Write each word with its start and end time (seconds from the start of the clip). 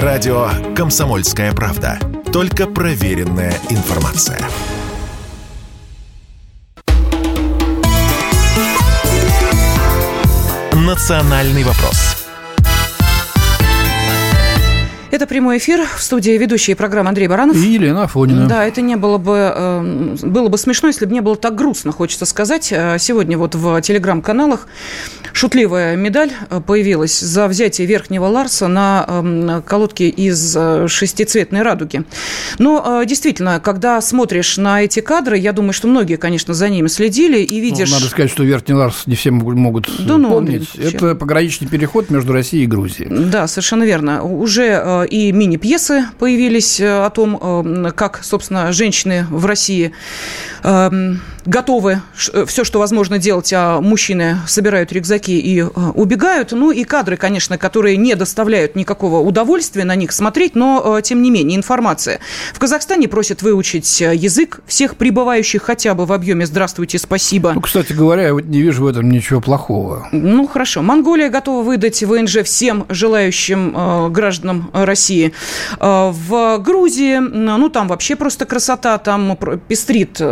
Радио 0.00 0.48
«Комсомольская 0.74 1.52
правда». 1.52 1.98
Только 2.32 2.66
проверенная 2.66 3.52
информация. 3.68 4.40
«Национальный 10.72 11.62
вопрос» 11.64 12.11
Это 15.12 15.26
прямой 15.26 15.58
эфир 15.58 15.86
в 15.94 16.02
студии 16.02 16.30
ведущей 16.30 16.72
программы 16.72 17.10
Андрей 17.10 17.28
Баранов. 17.28 17.54
И 17.54 17.74
Елена 17.74 18.04
Афонина. 18.04 18.46
Да, 18.46 18.64
это 18.64 18.80
не 18.80 18.96
было 18.96 19.18
бы, 19.18 19.52
э, 19.54 20.16
было 20.22 20.48
бы 20.48 20.56
смешно, 20.56 20.88
если 20.88 21.04
бы 21.04 21.12
не 21.12 21.20
было 21.20 21.36
так 21.36 21.54
грустно, 21.54 21.92
хочется 21.92 22.24
сказать. 22.24 22.72
Э, 22.72 22.96
сегодня 22.98 23.36
вот 23.36 23.54
в 23.54 23.82
телеграм-каналах 23.82 24.66
шутливая 25.34 25.96
медаль 25.96 26.32
э, 26.48 26.62
появилась 26.66 27.20
за 27.20 27.46
взятие 27.46 27.86
Верхнего 27.86 28.24
Ларса 28.24 28.68
на 28.68 29.04
эм, 29.06 29.62
колодке 29.64 30.08
из 30.08 30.56
шестицветной 30.86 31.60
радуги. 31.60 32.04
Но 32.58 33.04
действительно, 33.04 33.60
когда 33.60 34.00
смотришь 34.00 34.56
на 34.56 34.82
эти 34.82 35.00
кадры, 35.00 35.36
я 35.36 35.52
думаю, 35.52 35.74
что 35.74 35.88
многие, 35.88 36.16
конечно, 36.16 36.54
за 36.54 36.70
ними 36.70 36.86
следили 36.86 37.40
и 37.40 37.56
ну, 37.56 37.60
видишь... 37.60 37.90
Ну, 37.90 37.96
надо 37.96 38.08
сказать, 38.08 38.30
что 38.30 38.44
Верхний 38.44 38.74
Ларс 38.74 39.06
не 39.06 39.14
все 39.14 39.30
могут 39.30 39.90
да, 40.06 40.16
ну, 40.16 40.30
помнить. 40.30 40.74
Это 40.74 41.14
пограничный 41.14 41.68
переход 41.68 42.08
между 42.08 42.32
Россией 42.32 42.64
и 42.64 42.66
Грузией. 42.66 43.10
Да, 43.10 43.46
совершенно 43.46 43.82
верно. 43.82 44.22
Уже 44.22 45.01
и 45.04 45.32
мини-пьесы 45.32 46.06
появились 46.18 46.80
э, 46.80 47.04
о 47.04 47.10
том, 47.10 47.38
э, 47.40 47.92
как, 47.92 48.22
собственно, 48.22 48.72
женщины 48.72 49.26
в 49.30 49.46
России 49.46 49.92
эм, 50.62 51.20
готовы 51.44 52.00
э, 52.32 52.44
все, 52.46 52.64
что 52.64 52.78
возможно 52.78 53.18
делать, 53.18 53.52
а 53.54 53.80
мужчины 53.80 54.38
собирают 54.46 54.92
рюкзаки 54.92 55.38
и 55.38 55.62
убегают. 55.62 56.52
Ну 56.52 56.70
и 56.70 56.84
кадры, 56.84 57.16
конечно, 57.16 57.58
которые 57.58 57.96
не 57.96 58.14
доставляют 58.14 58.76
никакого 58.76 59.20
удовольствия 59.20 59.84
на 59.84 59.94
них 59.94 60.12
смотреть, 60.12 60.54
но 60.54 61.00
тем 61.02 61.22
не 61.22 61.30
менее 61.30 61.56
информация. 61.56 62.20
В 62.52 62.58
Казахстане 62.58 63.08
просят 63.08 63.42
выучить 63.42 64.00
язык 64.00 64.60
всех 64.66 64.96
прибывающих 64.96 65.62
хотя 65.62 65.94
бы 65.94 66.06
в 66.06 66.12
объеме 66.12 66.46
«Здравствуйте, 66.46 66.98
спасибо». 66.98 67.52
Ну, 67.54 67.60
кстати 67.60 67.92
говоря, 67.92 68.22
я 68.22 68.34
вот 68.34 68.44
не 68.44 68.60
вижу 68.62 68.84
в 68.84 68.86
этом 68.86 69.10
ничего 69.10 69.40
плохого. 69.40 70.08
Ну, 70.12 70.46
хорошо. 70.46 70.82
Монголия 70.82 71.28
готова 71.28 71.62
выдать 71.62 72.02
ВНЖ 72.02 72.42
всем 72.44 72.86
желающим 72.88 73.74
э, 73.76 74.08
гражданам 74.10 74.70
России. 74.72 75.32
Э, 75.80 76.10
в 76.12 76.58
Грузии, 76.58 77.18
ну, 77.18 77.68
там 77.68 77.88
вообще 77.88 78.16
просто 78.16 78.46
красота, 78.46 78.98
там 78.98 79.38
пестрит 79.68 80.16
э, 80.20 80.26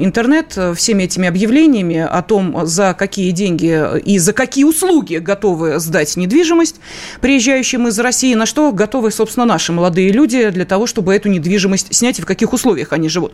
интернет 0.00 0.41
всеми 0.76 1.04
этими 1.04 1.28
объявлениями 1.28 1.98
о 1.98 2.22
том, 2.22 2.66
за 2.66 2.94
какие 2.94 3.30
деньги 3.30 4.00
и 4.00 4.18
за 4.18 4.32
какие 4.32 4.64
услуги 4.64 5.16
готовы 5.16 5.78
сдать 5.78 6.16
недвижимость 6.16 6.76
приезжающим 7.20 7.88
из 7.88 7.98
России, 7.98 8.34
на 8.34 8.46
что 8.46 8.72
готовы, 8.72 9.10
собственно, 9.10 9.46
наши 9.46 9.72
молодые 9.72 10.10
люди 10.10 10.48
для 10.50 10.64
того, 10.64 10.86
чтобы 10.86 11.14
эту 11.14 11.28
недвижимость 11.28 11.94
снять 11.94 12.18
и 12.18 12.22
в 12.22 12.26
каких 12.26 12.52
условиях 12.52 12.92
они 12.92 13.08
живут. 13.08 13.32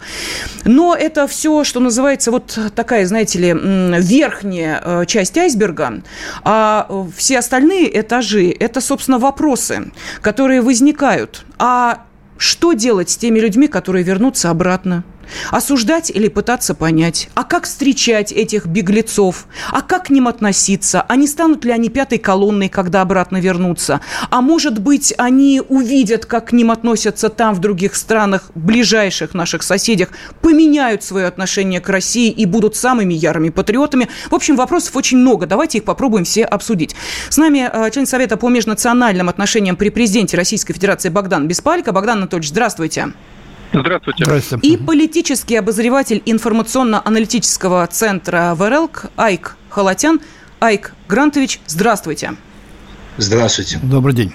Но 0.65 0.95
это 0.95 1.27
все, 1.27 1.65
что 1.65 1.81
называется, 1.81 2.31
вот 2.31 2.59
такая, 2.75 3.07
знаете 3.07 3.39
ли, 3.39 3.53
верхняя 3.53 5.05
часть 5.07 5.37
айсберга, 5.39 6.03
а 6.43 6.89
все 7.17 7.39
остальные 7.39 8.01
этажи– 8.01 8.55
это, 8.61 8.81
собственно, 8.81 9.19
вопросы, 9.19 9.93
которые 10.21 10.61
возникают. 10.61 11.45
А 11.59 12.05
что 12.37 12.73
делать 12.73 13.11
с 13.11 13.17
теми 13.17 13.41
людьми, 13.41 13.69
которые 13.69 14.05
вернутся 14.05 14.51
обратно? 14.51 15.05
Осуждать 15.51 16.11
или 16.11 16.29
пытаться 16.29 16.75
понять? 16.75 17.29
А 17.35 17.45
как 17.45 17.65
встречать 17.65 18.33
этих 18.33 18.67
беглецов? 18.67 19.47
А 19.71 19.83
как 19.83 20.07
к 20.07 20.11
ним 20.11 20.29
относиться? 20.29 21.03
А 21.03 21.17
не 21.17 21.27
станут 21.27 21.65
ли 21.65 21.73
они 21.73 21.89
пятой 21.89 22.19
колонной, 22.19 22.69
когда 22.69 23.03
обратно 23.03 23.39
вернутся? 23.39 24.01
А 24.31 24.41
может 24.41 24.79
быть, 24.79 25.15
они 25.19 25.63
увидят, 25.69 26.27
как 26.27 26.49
к 26.49 26.53
ним 26.53 26.71
относятся 26.71 27.29
там, 27.29 27.55
в 27.55 27.61
других 27.61 27.95
странах, 27.95 28.51
ближайших 28.55 29.35
наших 29.35 29.63
соседях, 29.63 30.09
поменяют 30.41 31.03
свое 31.03 31.27
отношение 31.27 31.81
к 31.81 31.89
России 31.89 32.31
и 32.31 32.47
будут 32.47 32.77
самыми 32.77 33.15
ярыми 33.15 33.51
патриотами? 33.51 34.09
В 34.31 34.35
общем, 34.35 34.57
вопросов 34.57 34.97
очень 34.97 35.19
много. 35.19 35.47
Давайте 35.47 35.79
их 35.79 35.85
попробуем 35.85 36.25
все 36.25 36.45
обсудить. 36.45 36.97
С 37.29 37.37
нами 37.37 37.69
э, 37.71 37.91
член 37.91 38.07
Совета 38.07 38.37
по 38.37 38.49
межнациональным 38.49 39.29
отношениям 39.29 39.77
при 39.77 39.91
президенте 39.91 40.37
Российской 40.37 40.73
Федерации 40.73 41.09
Богдан 41.09 41.49
Беспалько. 41.49 41.93
Богдан 41.93 42.19
Анатольевич, 42.19 42.49
здравствуйте. 42.49 42.79
Здравствуйте. 42.79 43.13
Здравствуйте. 43.73 44.59
И 44.63 44.77
политический 44.77 45.57
обозреватель 45.57 46.23
информационно-аналитического 46.25 47.87
центра 47.87 48.55
ВРЛК 48.55 49.07
Айк 49.17 49.57
Халатян. 49.69 50.21
Айк 50.61 50.95
Грантович, 51.09 51.61
здравствуйте. 51.67 52.35
Здравствуйте. 53.17 53.79
Добрый 53.83 54.15
день. 54.15 54.33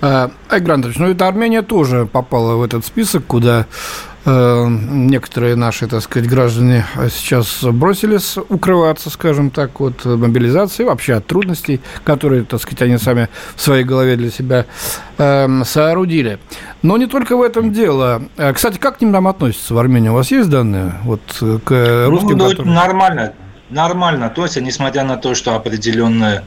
А, 0.00 0.30
Айк 0.48 0.64
Грантович, 0.64 0.96
ну 0.96 1.08
это 1.10 1.28
Армения 1.28 1.62
тоже 1.62 2.06
попала 2.06 2.56
в 2.56 2.62
этот 2.62 2.84
список, 2.84 3.24
куда 3.26 3.66
некоторые 4.24 5.56
наши, 5.56 5.86
так 5.86 6.02
сказать, 6.02 6.28
граждане 6.28 6.86
сейчас 7.10 7.62
бросились 7.64 8.36
укрываться, 8.48 9.10
скажем 9.10 9.50
так, 9.50 9.80
от 9.80 10.04
мобилизации, 10.04 10.84
вообще 10.84 11.14
от 11.14 11.26
трудностей, 11.26 11.80
которые, 12.04 12.44
так 12.44 12.60
сказать, 12.60 12.82
они 12.82 12.98
сами 12.98 13.28
в 13.56 13.60
своей 13.60 13.84
голове 13.84 14.16
для 14.16 14.30
себя 14.30 14.66
э, 15.18 15.64
соорудили. 15.64 16.38
Но 16.82 16.96
не 16.96 17.06
только 17.06 17.36
в 17.36 17.42
этом 17.42 17.72
дело. 17.72 18.22
Э, 18.36 18.52
кстати, 18.52 18.78
как 18.78 18.98
к 18.98 19.00
ним 19.00 19.12
там 19.12 19.26
относятся 19.26 19.74
в 19.74 19.78
Армении? 19.78 20.08
У 20.08 20.14
вас 20.14 20.30
есть 20.30 20.48
данные 20.48 20.94
вот, 21.02 21.22
к 21.64 22.06
русским? 22.08 22.38
Ну, 22.38 22.48
которые... 22.50 22.74
нормально, 22.74 23.32
нормально. 23.70 24.30
То 24.30 24.44
есть, 24.44 24.60
несмотря 24.60 25.04
на 25.04 25.16
то, 25.16 25.34
что 25.34 25.54
определенное 25.54 26.44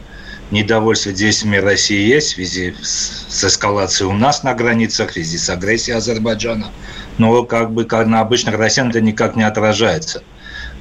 недовольство 0.52 1.12
действиями 1.12 1.58
России 1.58 2.08
есть 2.08 2.34
в 2.34 2.36
связи 2.36 2.76
с 2.82 3.44
эскалацией 3.44 4.10
у 4.10 4.14
нас 4.14 4.44
на 4.44 4.54
границах, 4.54 5.10
в 5.10 5.14
связи 5.14 5.38
с 5.38 5.50
агрессией 5.50 5.98
Азербайджана– 5.98 6.72
но 7.18 7.44
как 7.44 7.72
бы 7.72 7.86
как 7.86 8.08
на 8.08 8.22
обычных 8.22 8.56
россиян 8.56 8.90
это 8.90 9.02
никак 9.02 9.36
не 9.36 9.44
отражается. 9.44 10.24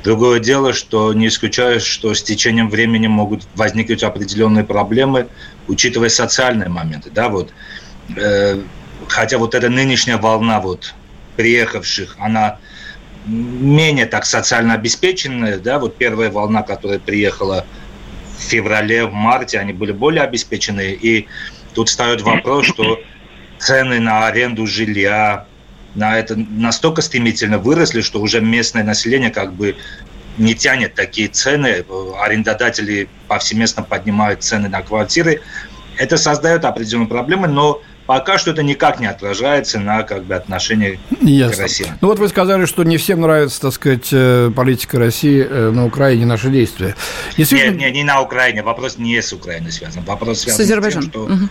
Другое 0.02 0.38
дело, 0.38 0.72
что 0.72 1.14
не 1.14 1.28
исключаю, 1.28 1.80
что 1.80 2.12
с 2.12 2.22
течением 2.22 2.68
времени 2.68 3.06
могут 3.06 3.46
возникнуть 3.54 4.02
определенные 4.02 4.64
проблемы, 4.64 5.28
учитывая 5.66 6.10
социальные 6.10 6.68
моменты. 6.68 7.10
Да, 7.10 7.30
вот, 7.30 7.52
э, 8.16 8.60
хотя 9.08 9.38
вот 9.38 9.54
эта 9.54 9.70
нынешняя 9.70 10.18
волна 10.18 10.60
вот, 10.60 10.94
приехавших, 11.36 12.16
она 12.18 12.58
менее 13.26 14.04
так 14.04 14.26
социально 14.26 14.74
обеспеченная. 14.74 15.58
Да, 15.58 15.78
вот 15.78 15.96
первая 15.96 16.30
волна, 16.30 16.62
которая 16.62 16.98
приехала 16.98 17.64
в 18.36 18.42
феврале, 18.42 19.06
в 19.06 19.12
марте, 19.12 19.58
они 19.58 19.72
были 19.72 19.92
более 19.92 20.22
обеспеченные. 20.22 20.94
И 20.94 21.28
тут 21.74 21.88
встает 21.88 22.22
вопрос, 22.22 22.66
что 22.66 23.00
цены 23.58 24.00
на 24.00 24.26
аренду 24.26 24.66
жилья, 24.66 25.46
на 25.94 26.18
это 26.18 26.36
настолько 26.36 27.02
стремительно 27.02 27.58
выросли, 27.58 28.00
что 28.00 28.20
уже 28.20 28.40
местное 28.40 28.82
население 28.82 29.30
как 29.30 29.52
бы 29.52 29.76
не 30.36 30.54
тянет 30.54 30.94
такие 30.94 31.28
цены, 31.28 31.84
арендодатели 32.20 33.08
повсеместно 33.28 33.82
поднимают 33.82 34.42
цены 34.42 34.68
на 34.68 34.82
квартиры. 34.82 35.40
Это 35.96 36.16
создает 36.16 36.64
определенные 36.64 37.08
проблемы, 37.08 37.46
но 37.46 37.80
пока 38.06 38.38
что 38.38 38.50
это 38.50 38.62
никак 38.62 39.00
не 39.00 39.06
отражается 39.06 39.80
на 39.80 40.02
как 40.02 40.24
бы, 40.24 40.34
отношении 40.34 40.98
Ясно. 41.20 41.56
к 41.56 41.60
России. 41.60 41.92
Ну 42.00 42.08
вот 42.08 42.18
вы 42.18 42.28
сказали, 42.28 42.66
что 42.66 42.84
не 42.84 42.96
всем 42.96 43.20
нравится, 43.20 43.60
так 43.60 43.72
сказать, 43.72 44.08
э, 44.12 44.50
политика 44.54 44.98
России 44.98 45.46
э, 45.48 45.70
на 45.70 45.86
Украине, 45.86 46.26
наши 46.26 46.50
действия. 46.50 46.94
Действительно... 47.36 47.72
Нет, 47.72 47.80
нет, 47.80 47.94
не 47.94 48.04
на 48.04 48.20
Украине. 48.20 48.62
Вопрос 48.62 48.98
не 48.98 49.20
с 49.20 49.32
Украиной 49.32 49.72
связан. 49.72 50.02
Вопрос 50.04 50.40
связан 50.40 50.58
с, 50.58 50.60
Азербайджаном. 50.60 51.08
с 51.08 51.12
тем, 51.12 51.22
что 51.26 51.34
угу. 51.34 51.48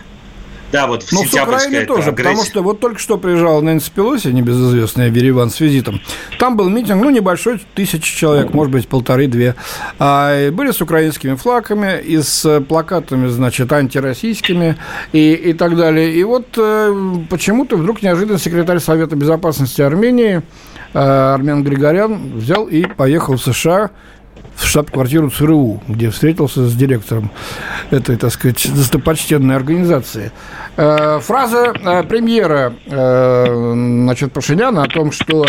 Да, 0.74 0.88
вот 0.88 1.04
в 1.04 1.12
Но 1.12 1.22
с 1.22 1.32
Украиной 1.32 1.86
тоже, 1.86 2.08
агрессия. 2.08 2.30
потому 2.30 2.44
что 2.44 2.62
вот 2.64 2.80
только 2.80 2.98
что 2.98 3.16
приезжал 3.16 3.62
Нэнси 3.62 3.92
Пелоси, 3.94 4.26
небезызвестная 4.26 5.08
в 5.08 5.14
Ереван, 5.14 5.50
с 5.50 5.60
визитом. 5.60 6.00
Там 6.40 6.56
был 6.56 6.68
митинг, 6.68 7.00
ну, 7.00 7.10
небольшой, 7.10 7.60
тысячи 7.76 8.16
человек, 8.16 8.52
может 8.52 8.72
быть, 8.72 8.88
полторы-две. 8.88 9.54
А, 10.00 10.50
были 10.50 10.72
с 10.72 10.80
украинскими 10.80 11.36
флагами 11.36 12.00
и 12.00 12.18
с 12.20 12.60
плакатами, 12.62 13.28
значит, 13.28 13.72
антироссийскими 13.72 14.76
и, 15.12 15.34
и 15.34 15.52
так 15.52 15.76
далее. 15.76 16.12
И 16.12 16.24
вот 16.24 16.46
э, 16.56 16.92
почему-то 17.30 17.76
вдруг 17.76 18.02
неожиданно 18.02 18.40
секретарь 18.40 18.80
Совета 18.80 19.14
Безопасности 19.14 19.80
Армении 19.80 20.42
э, 20.92 20.98
Армен 20.98 21.62
Григорян 21.62 22.32
взял 22.34 22.66
и 22.66 22.84
поехал 22.84 23.36
в 23.36 23.42
США 23.44 23.92
в 24.56 24.66
штаб-квартиру 24.66 25.30
ЦРУ, 25.30 25.82
где 25.88 26.10
встретился 26.10 26.66
с 26.66 26.74
директором 26.74 27.30
этой, 27.90 28.16
так 28.16 28.32
сказать, 28.32 28.66
достопочтенной 28.74 29.56
организации. 29.56 30.32
Э, 30.76 31.18
фраза 31.20 31.72
э, 31.74 32.02
премьера 32.04 32.74
э, 32.86 33.72
значит, 33.74 34.32
Пашиняна 34.32 34.84
о 34.84 34.88
том, 34.88 35.12
что 35.12 35.46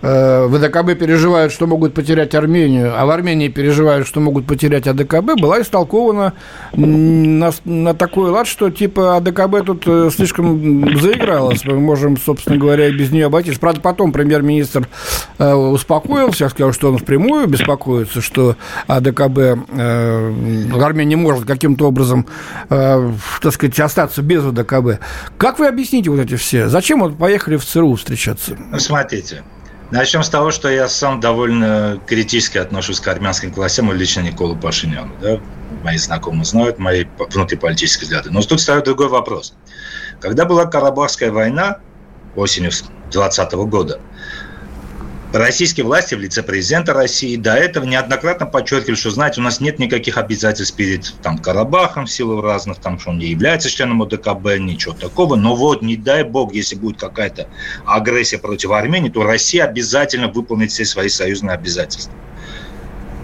в 0.00 0.54
АДКБ 0.54 0.98
переживают, 0.98 1.52
что 1.52 1.66
могут 1.66 1.94
потерять 1.94 2.34
Армению, 2.34 2.92
а 2.96 3.04
в 3.06 3.10
Армении 3.10 3.48
переживают, 3.48 4.06
что 4.06 4.20
могут 4.20 4.46
потерять 4.46 4.86
АДКБ, 4.86 5.40
была 5.40 5.60
истолкована 5.60 6.34
на, 6.72 7.52
на 7.64 7.94
такой 7.94 8.30
лад, 8.30 8.46
что 8.46 8.70
типа 8.70 9.16
АДКБ 9.16 9.64
тут 9.66 9.82
э, 9.86 10.10
слишком 10.14 10.98
заигралась. 10.98 11.64
Мы 11.64 11.78
можем, 11.78 12.16
собственно 12.16 12.56
говоря, 12.56 12.90
без 12.90 13.10
нее 13.10 13.26
обойтись. 13.26 13.58
Правда, 13.58 13.80
потом 13.80 14.12
премьер-министр 14.12 14.88
э, 15.38 15.52
успокоился, 15.52 16.48
сказал, 16.48 16.72
что 16.72 16.88
он 16.90 16.98
впрямую 16.98 17.46
беспокоится, 17.46 18.20
что 18.20 18.56
АДКБ 18.86 19.38
э, 19.38 20.64
Армения 20.80 21.16
может 21.16 21.44
каким-то 21.44 21.88
образом, 21.88 22.26
э, 22.70 23.12
так 23.42 23.52
сказать, 23.52 23.78
остаться 23.80 24.22
без 24.22 24.44
АДКБ. 24.44 25.00
Как 25.36 25.58
вы 25.58 25.66
объясните 25.66 26.10
вот 26.10 26.20
эти 26.20 26.36
все? 26.36 26.68
Зачем 26.68 27.00
вот 27.00 27.16
поехали 27.16 27.56
в 27.56 27.64
ЦРУ 27.64 27.94
встречаться? 27.94 28.56
Смотрите, 28.78 29.42
Начнем 29.90 30.22
с 30.22 30.28
того, 30.28 30.50
что 30.50 30.68
я 30.68 30.86
сам 30.86 31.18
довольно 31.18 31.98
критически 32.06 32.58
отношусь 32.58 33.00
к 33.00 33.08
армянским 33.08 33.52
властям 33.52 33.90
и 33.90 33.96
лично 33.96 34.20
Николу 34.20 34.54
Пашиняну. 34.54 35.16
Да? 35.18 35.40
Мои 35.82 35.96
знакомые 35.96 36.44
знают 36.44 36.78
мои 36.78 37.06
внутриполитические 37.18 38.04
взгляды. 38.04 38.30
Но 38.30 38.42
тут 38.42 38.60
ставит 38.60 38.84
другой 38.84 39.08
вопрос. 39.08 39.54
Когда 40.20 40.44
была 40.44 40.66
Карабахская 40.66 41.32
война 41.32 41.78
осенью 42.36 42.70
2020 43.10 43.52
года, 43.70 44.00
Российские 45.32 45.84
власти 45.84 46.14
в 46.14 46.20
лице 46.20 46.42
президента 46.42 46.94
России 46.94 47.36
до 47.36 47.52
этого 47.52 47.84
неоднократно 47.84 48.46
подчеркивали, 48.46 48.94
что, 48.94 49.10
знаете, 49.10 49.42
у 49.42 49.44
нас 49.44 49.60
нет 49.60 49.78
никаких 49.78 50.16
обязательств 50.16 50.74
перед 50.74 51.12
там, 51.20 51.36
Карабахом 51.36 52.06
в 52.06 52.10
силу 52.10 52.40
разных, 52.40 52.78
там, 52.78 52.98
что 52.98 53.10
он 53.10 53.18
не 53.18 53.26
является 53.26 53.68
членом 53.68 54.00
ОДКБ, 54.00 54.58
ничего 54.58 54.94
такого. 54.94 55.36
Но 55.36 55.54
вот, 55.54 55.82
не 55.82 55.96
дай 55.96 56.24
бог, 56.24 56.54
если 56.54 56.76
будет 56.76 56.98
какая-то 56.98 57.46
агрессия 57.84 58.38
против 58.38 58.70
Армении, 58.70 59.10
то 59.10 59.22
Россия 59.22 59.64
обязательно 59.64 60.28
выполнит 60.28 60.70
все 60.70 60.86
свои 60.86 61.10
союзные 61.10 61.52
обязательства. 61.52 62.14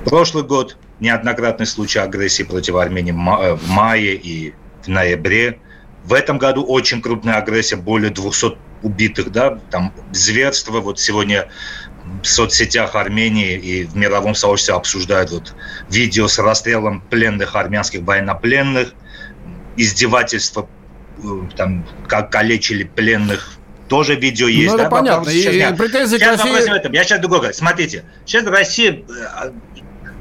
Прошлый 0.05 0.45
год 0.45 0.77
неоднократный 1.01 1.67
случай 1.67 2.01
агрессии 2.01 2.43
против 2.43 2.75
Армении 2.75 3.13
в 3.13 3.69
мае 3.71 4.15
и 4.15 4.53
в 4.83 4.89
ноябре. 4.89 5.59
В 6.05 6.13
этом 6.13 6.37
году 6.37 6.65
очень 6.65 7.01
крупная 7.01 7.37
агрессия, 7.37 7.77
более 7.77 8.11
200 8.11 8.59
убитых, 8.83 9.33
да, 9.33 9.59
там 9.71 9.95
зверство. 10.13 10.81
Вот 10.81 11.01
сегодня 11.01 11.49
в 12.23 12.27
соцсетях 12.27 12.95
Армении 12.95 13.57
и 13.57 13.85
в 13.85 13.97
мировом 13.97 14.35
сообществе 14.35 14.75
обсуждают 14.75 15.31
вот 15.31 15.55
видео 15.91 16.29
с 16.29 16.39
расстрелом 16.39 17.01
пленных 17.01 17.57
армянских 17.57 18.03
военнопленных, 18.03 18.95
издевательства, 19.77 20.69
э, 21.19 21.27
там, 21.57 21.87
как 22.09 22.31
калечили 22.31 22.85
пленных 22.85 23.59
тоже 23.89 24.15
видео 24.17 24.49
есть. 24.49 24.73
Ну, 24.73 24.79
да? 24.79 24.89
понятно. 24.89 25.31
Сейчас, 25.31 25.55
и, 25.55 25.59
я, 25.59 25.73
претензии 25.73 26.17
сейчас 26.17 26.41
России... 26.41 26.71
в 26.71 26.73
этом. 26.73 26.93
Я 26.93 27.05
сейчас 27.05 27.21
другой 27.21 27.39
говорю. 27.39 27.55
Смотрите, 27.55 28.05
сейчас 28.25 28.45
Россия 28.45 29.03
э, 29.09 29.51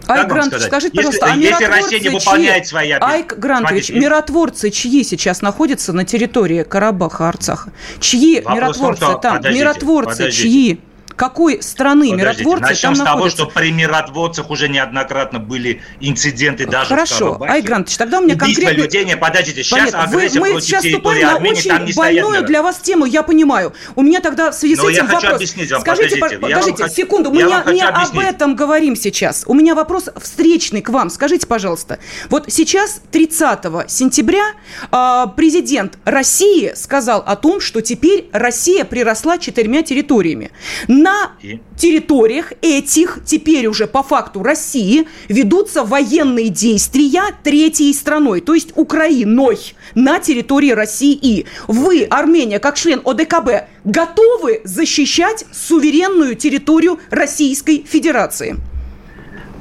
Ай, 0.07 0.27
Грантович, 0.27 0.63
скажите, 0.63 0.97
если, 0.97 1.17
пожалуйста, 1.19 1.25
а 1.31 1.35
если 1.35 1.65
Россия 1.65 1.99
не 1.99 2.09
выполняет 2.09 2.63
чьи? 2.63 2.69
свои 2.69 2.91
обязанности... 2.91 3.31
Ай, 3.31 3.39
Грантович, 3.39 3.85
Смотрите. 3.85 4.05
миротворцы 4.05 4.69
чьи 4.69 5.03
сейчас 5.03 5.41
находятся 5.41 5.93
на 5.93 6.03
территории 6.03 6.63
Карабаха, 6.63 7.29
Арцаха? 7.29 7.71
Чьи 7.99 8.41
Вопрос 8.41 8.57
миротворцы 8.57 8.99
том, 8.99 9.11
что... 9.11 9.19
там? 9.19 9.37
Подождите, 9.37 9.63
миротворцы 9.63 10.17
подождите. 10.17 10.49
чьи? 10.49 10.81
Какой 11.23 11.63
страны 11.63 12.09
Подождите, 12.09 12.43
миротворцы 12.43 12.69
начнем 12.69 12.95
там 12.95 12.95
с 12.95 12.99
того, 12.99 13.29
что 13.29 13.45
при 13.45 13.71
миротворцах 13.71 14.49
уже 14.49 14.67
неоднократно 14.67 15.39
были 15.39 15.81
инциденты 16.01 16.65
даже 16.65 16.89
Хорошо, 16.89 17.37
в 17.37 17.43
Айгрантович, 17.43 17.95
тогда 17.95 18.19
у 18.19 18.23
меня 18.23 18.35
конкретно... 18.35 18.81
людей, 18.81 19.05
не, 19.05 19.15
подождите, 19.15 19.63
сейчас 19.63 19.91
Понятно. 19.91 20.03
агрессия 20.03 20.39
Вы, 20.41 20.47
мы 20.47 20.51
против 20.51 20.67
сейчас 20.67 20.83
территории 20.83 21.23
на 21.23 21.35
Армении, 21.35 21.59
очень 21.59 21.69
там 21.69 21.85
не 21.85 21.93
больную 21.93 22.43
для 22.43 22.61
вас 22.61 22.79
тему, 22.79 23.05
я 23.05 23.23
понимаю. 23.23 23.71
У 23.95 24.01
меня 24.01 24.19
тогда 24.19 24.51
в 24.51 24.53
связи 24.53 24.75
Но 24.75 24.83
с 24.83 24.85
этим 24.89 25.05
я 25.05 25.13
вопрос... 25.13 25.33
объяснить 25.35 25.71
вам, 25.71 25.79
Скажите, 25.79 26.17
подождите, 26.17 26.41
подождите 26.41 26.83
хочу, 26.83 26.95
секунду, 26.95 27.31
мы 27.31 27.43
не, 27.43 27.73
не 27.73 27.81
об 27.81 28.19
этом 28.19 28.57
говорим 28.57 28.97
сейчас. 28.97 29.45
У 29.47 29.53
меня 29.53 29.75
вопрос 29.75 30.09
встречный 30.21 30.81
к 30.81 30.89
вам. 30.89 31.09
Скажите, 31.09 31.47
пожалуйста, 31.47 31.99
вот 32.29 32.47
сейчас, 32.49 32.99
30 33.11 33.89
сентября, 33.89 34.43
а, 34.91 35.27
президент 35.27 35.97
России 36.03 36.73
сказал 36.75 37.23
о 37.25 37.37
том, 37.37 37.61
что 37.61 37.79
теперь 37.79 38.29
Россия 38.33 38.83
приросла 38.83 39.37
четырьмя 39.37 39.83
территориями. 39.83 40.51
На 40.89 41.12
И? 41.41 41.59
территориях 41.77 42.53
этих, 42.61 43.19
теперь 43.25 43.67
уже 43.67 43.87
по 43.87 44.03
факту 44.03 44.43
России, 44.43 45.07
ведутся 45.27 45.83
военные 45.83 46.49
действия 46.49 47.23
третьей 47.43 47.93
страной, 47.93 48.41
то 48.41 48.53
есть 48.53 48.71
Украиной 48.75 49.57
на 49.95 50.19
территории 50.19 50.71
России. 50.71 51.17
И 51.21 51.45
вы, 51.67 52.03
Армения, 52.09 52.59
как 52.59 52.75
член 52.75 53.01
ОДКБ, 53.03 53.67
готовы 53.83 54.61
защищать 54.63 55.45
суверенную 55.51 56.35
территорию 56.35 56.99
Российской 57.09 57.83
Федерации? 57.83 58.57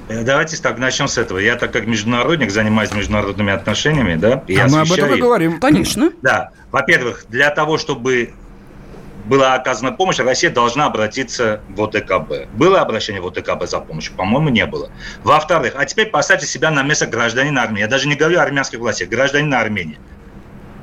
Э, 0.09 0.23
давайте 0.25 0.57
так, 0.61 0.79
начнем 0.79 1.09
с 1.09 1.19
этого. 1.19 1.39
Я, 1.39 1.57
так 1.57 1.73
как 1.73 1.87
международник, 1.87 2.51
занимаюсь 2.51 2.93
международными 2.93 3.53
отношениями, 3.53 4.17
да, 4.17 4.45
и 4.47 4.57
а 4.57 4.69
мы 4.69 4.81
об 4.81 4.93
этом 4.93 5.15
и 5.15 5.21
говорим. 5.21 5.61
Конечно. 5.61 6.13
Да. 6.23 6.51
Во-первых, 6.71 7.27
для 7.29 7.51
того, 7.51 7.79
чтобы 7.79 8.33
была 9.25 9.55
оказана 9.55 9.93
помощь, 9.93 10.19
Россия 10.19 10.51
должна 10.51 10.87
обратиться 10.87 11.61
в 11.69 11.83
ОТКБ. 11.83 12.49
Было 12.55 12.81
обращение 12.81 13.23
в 13.23 13.27
ОТКБ 13.27 13.67
за 13.67 13.79
помощью? 13.81 14.15
По-моему, 14.15 14.49
не 14.49 14.67
было. 14.67 14.91
Во-вторых, 15.23 15.75
а 15.77 15.85
теперь 15.85 16.07
поставьте 16.07 16.47
себя 16.47 16.71
на 16.71 16.83
место 16.83 17.07
гражданина 17.07 17.63
Армении. 17.63 17.83
Я 17.83 17.89
даже 17.89 18.09
не 18.09 18.17
говорю 18.17 18.41
о 18.41 18.43
армянских 18.43 18.79
властях, 18.81 19.09
гражданина 19.09 19.61
Армении. 19.61 19.99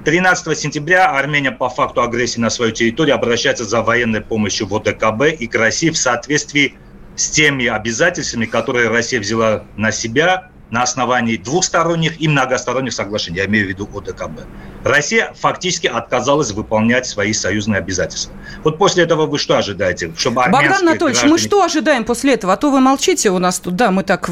13 0.06 0.58
сентября 0.58 1.12
Армения 1.12 1.52
по 1.52 1.68
факту 1.70 2.02
агрессии 2.02 2.40
на 2.40 2.50
свою 2.50 2.72
территорию 2.72 3.16
обращается 3.16 3.66
за 3.66 3.82
военной 3.82 4.22
помощью 4.22 4.68
в 4.68 4.76
ОДКБ 4.76 5.40
и 5.40 5.46
к 5.46 5.56
России 5.56 5.90
в 5.90 5.98
соответствии 5.98 6.76
с 7.16 7.30
теми 7.30 7.66
обязательствами, 7.66 8.46
которые 8.46 8.88
Россия 8.88 9.20
взяла 9.20 9.66
на 9.76 9.92
себя 9.92 10.49
на 10.72 10.84
основании 10.84 11.38
двухсторонних 11.38 12.22
и 12.22 12.28
многосторонних 12.28 12.94
соглашений, 12.94 13.38
я 13.38 13.46
имею 13.46 13.66
в 13.66 13.70
виду 13.70 13.90
ОДКБ. 13.94 14.42
Россия 14.84 15.34
фактически 15.40 15.88
отказалась 15.88 16.52
выполнять 16.52 17.06
свои 17.06 17.34
союзные 17.34 17.80
обязательства. 17.80 18.34
Вот 18.64 18.78
после 18.78 19.04
этого 19.04 19.26
вы 19.26 19.38
что 19.40 19.58
ожидаете? 19.58 20.14
Чтобы 20.16 20.44
Богдан 20.50 20.88
Анатольевич, 20.88 21.20
граждане... 21.22 21.32
мы 21.32 21.38
что 21.38 21.64
ожидаем 21.64 22.04
после 22.04 22.36
этого? 22.36 22.54
А 22.54 22.58
то 22.58 22.72
вы 22.72 22.80
молчите 22.80 23.32
у 23.32 23.40
нас 23.40 23.60
тут, 23.60 23.76
да, 23.76 23.92
мы 23.92 24.04
так 24.04 24.30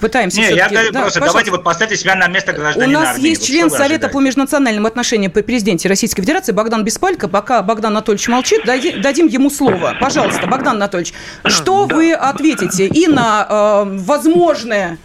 пытаемся 0.00 0.40
Не, 0.40 0.54
я 0.54 0.68
говорю 0.68 0.90
да, 0.90 1.02
просто, 1.02 1.20
пожалуйста. 1.20 1.20
давайте 1.20 1.50
вот 1.50 1.64
поставьте 1.64 1.96
себя 1.96 2.14
на 2.14 2.28
место 2.28 2.52
гражданина 2.52 2.98
У 2.98 3.02
нас 3.02 3.10
Армении. 3.10 3.30
есть 3.30 3.42
вот 3.42 3.48
член 3.48 3.70
Совета 3.70 3.84
ожидаете? 3.84 4.12
по 4.12 4.20
межнациональным 4.20 4.86
отношениям 4.86 5.30
при 5.32 5.42
президенте 5.42 5.88
Российской 5.88 6.22
Федерации 6.22 6.52
Богдан 6.52 6.84
Беспалько. 6.84 7.28
Пока 7.28 7.62
Богдан 7.62 7.92
Анатольевич 7.92 8.26
молчит, 8.28 8.62
дадим 8.64 9.26
ему 9.26 9.50
слово. 9.50 9.94
Пожалуйста, 10.00 10.46
Богдан 10.46 10.76
Анатольевич, 10.76 11.12
что 11.46 11.86
вы 11.86 12.12
ответите 12.12 12.86
и 12.86 13.06
на 13.06 13.46
э, 13.48 13.98
возможное 13.98 14.98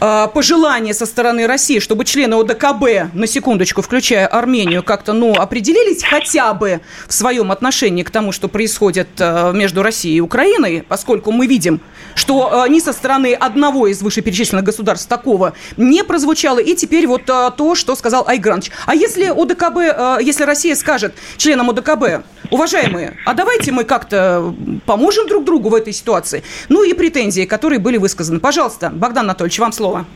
э, 0.00 0.28
пожелания 0.32 0.94
со 0.94 1.06
стороны 1.06 1.46
России, 1.46 1.78
чтобы 1.78 2.04
члены 2.04 2.34
ОДКБ, 2.34 3.14
на 3.14 3.26
секундочку, 3.26 3.82
включая 3.82 4.26
Армению, 4.26 4.82
как-то, 4.82 5.12
ну, 5.12 5.34
определились 5.34 6.02
хотя 6.02 6.54
бы 6.54 6.80
в 7.06 7.12
своем 7.12 7.50
отношении 7.52 8.02
к 8.02 8.10
тому, 8.10 8.32
что 8.32 8.48
происходит 8.48 9.08
э, 9.18 9.52
между 9.54 9.82
Россией 9.82 10.16
и 10.16 10.20
Украиной, 10.20 10.84
поскольку 10.86 11.32
мы 11.32 11.46
видим, 11.46 11.80
что 12.14 12.64
э, 12.66 12.68
ни 12.68 12.80
со 12.80 12.92
стороны 12.92 13.34
одного 13.34 13.86
из 13.86 14.02
вышеперечисленных 14.02 14.64
государств 14.64 15.08
такого 15.08 15.54
не 15.76 16.04
прозвучало, 16.04 16.58
и 16.58 16.74
теперь 16.74 17.06
вот 17.06 17.28
э, 17.28 17.50
то, 17.56 17.74
что 17.74 17.94
сказал 17.94 18.26
Айгранович. 18.26 18.70
А 18.86 18.94
если 18.94 19.26
ОДКБ, 19.26 19.76
э, 19.78 20.18
если 20.22 20.44
Россия 20.44 20.74
скажет 20.74 21.14
членам 21.36 21.70
ОДКБ, 21.70 22.24
уважаемые, 22.50 23.16
а 23.24 23.34
давайте 23.34 23.72
мы 23.72 23.84
как-то 23.84 24.54
поможем 24.86 25.28
друг 25.28 25.44
другу 25.44 25.68
в 25.68 25.74
этой 25.74 25.92
ситуации, 25.92 26.42
ну 26.68 26.84
и 26.84 26.92
претензии, 26.92 27.44
которые 27.44 27.78
были 27.78 27.96
высказаны. 27.96 28.40
Пожалуйста, 28.40 28.90
Богдан 28.90 29.24
Анатольевич, 29.24 29.58
вам 29.58 29.72
слово. 29.72 30.06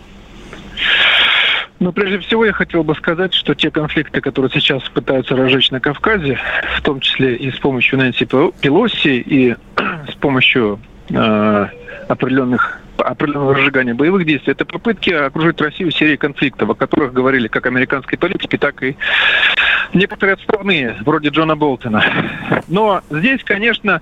Ну, 1.79 1.93
прежде 1.93 2.19
всего, 2.21 2.45
я 2.47 2.53
хотел 2.53 2.85
бы 2.85 2.95
сказать, 2.95 3.35
что 3.35 3.55
те 3.55 3.71
конфликты, 3.71 4.23
которые 4.23 4.50
сейчас 4.50 4.83
пытаются 4.88 5.37
разжечь 5.37 5.71
на 5.71 5.79
Кавказе, 5.79 6.38
в 6.79 6.83
том 6.83 7.00
числе 7.00 7.37
и 7.37 7.50
с 7.50 7.59
помощью 7.59 7.99
Нэнси 7.99 8.25
Пелоси, 8.25 9.19
и 9.21 9.57
с 10.11 10.15
помощью 10.15 10.81
э, 11.11 11.67
определенных 12.09 12.81
определенного 12.99 13.55
разжигания 13.55 13.95
боевых 13.95 14.25
действий, 14.25 14.53
это 14.53 14.65
попытки 14.65 15.11
окружить 15.11 15.61
Россию 15.61 15.91
серией 15.91 16.17
конфликтов, 16.17 16.71
о 16.71 16.75
которых 16.75 17.13
говорили 17.13 17.49
как 17.49 17.67
американские 17.67 18.19
политики, 18.19 18.57
так 18.57 18.83
и 18.83 18.97
некоторые 19.93 20.35
отставные, 20.35 20.97
вроде 21.05 21.29
Джона 21.29 21.57
Болтона. 21.57 22.03
Но 22.69 23.03
здесь, 23.11 23.45
конечно, 23.45 24.01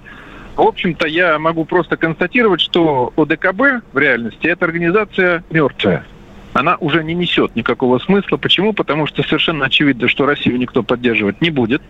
в 0.56 0.62
общем-то, 0.62 1.06
я 1.08 1.38
могу 1.38 1.64
просто 1.64 1.96
констатировать, 1.96 2.60
что 2.60 3.12
ОДКБ 3.16 3.84
в 3.92 3.98
реальности 3.98 4.46
это 4.46 4.64
организация 4.64 5.42
мертвая. 5.50 6.04
Она 6.52 6.76
уже 6.76 7.02
не 7.02 7.14
несет 7.14 7.56
никакого 7.56 7.98
смысла. 7.98 8.36
Почему? 8.36 8.72
Потому 8.72 9.08
что 9.08 9.24
совершенно 9.24 9.66
очевидно, 9.66 10.06
что 10.06 10.24
Россию 10.24 10.58
никто 10.58 10.84
поддерживать 10.84 11.40
не 11.40 11.50
будет 11.50 11.82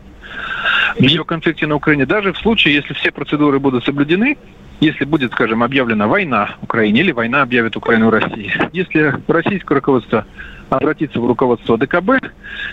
в 0.99 1.03
ее 1.03 1.25
конфликте 1.25 1.67
на 1.67 1.75
Украине. 1.75 2.07
Даже 2.07 2.33
в 2.33 2.39
случае, 2.39 2.75
если 2.75 2.95
все 2.95 3.11
процедуры 3.11 3.59
будут 3.59 3.85
соблюдены, 3.85 4.39
если 4.81 5.05
будет, 5.05 5.33
скажем, 5.33 5.63
объявлена 5.63 6.07
война 6.07 6.57
Украине 6.63 7.01
или 7.01 7.13
война 7.13 7.43
объявит 7.43 7.77
Украину 7.77 8.11
России. 8.11 8.53
Если 8.73 9.15
российское 9.29 9.75
руководство 9.75 10.27
обратиться 10.71 11.21
в 11.21 11.27
руководство 11.27 11.79
ДКБ, 11.79 12.25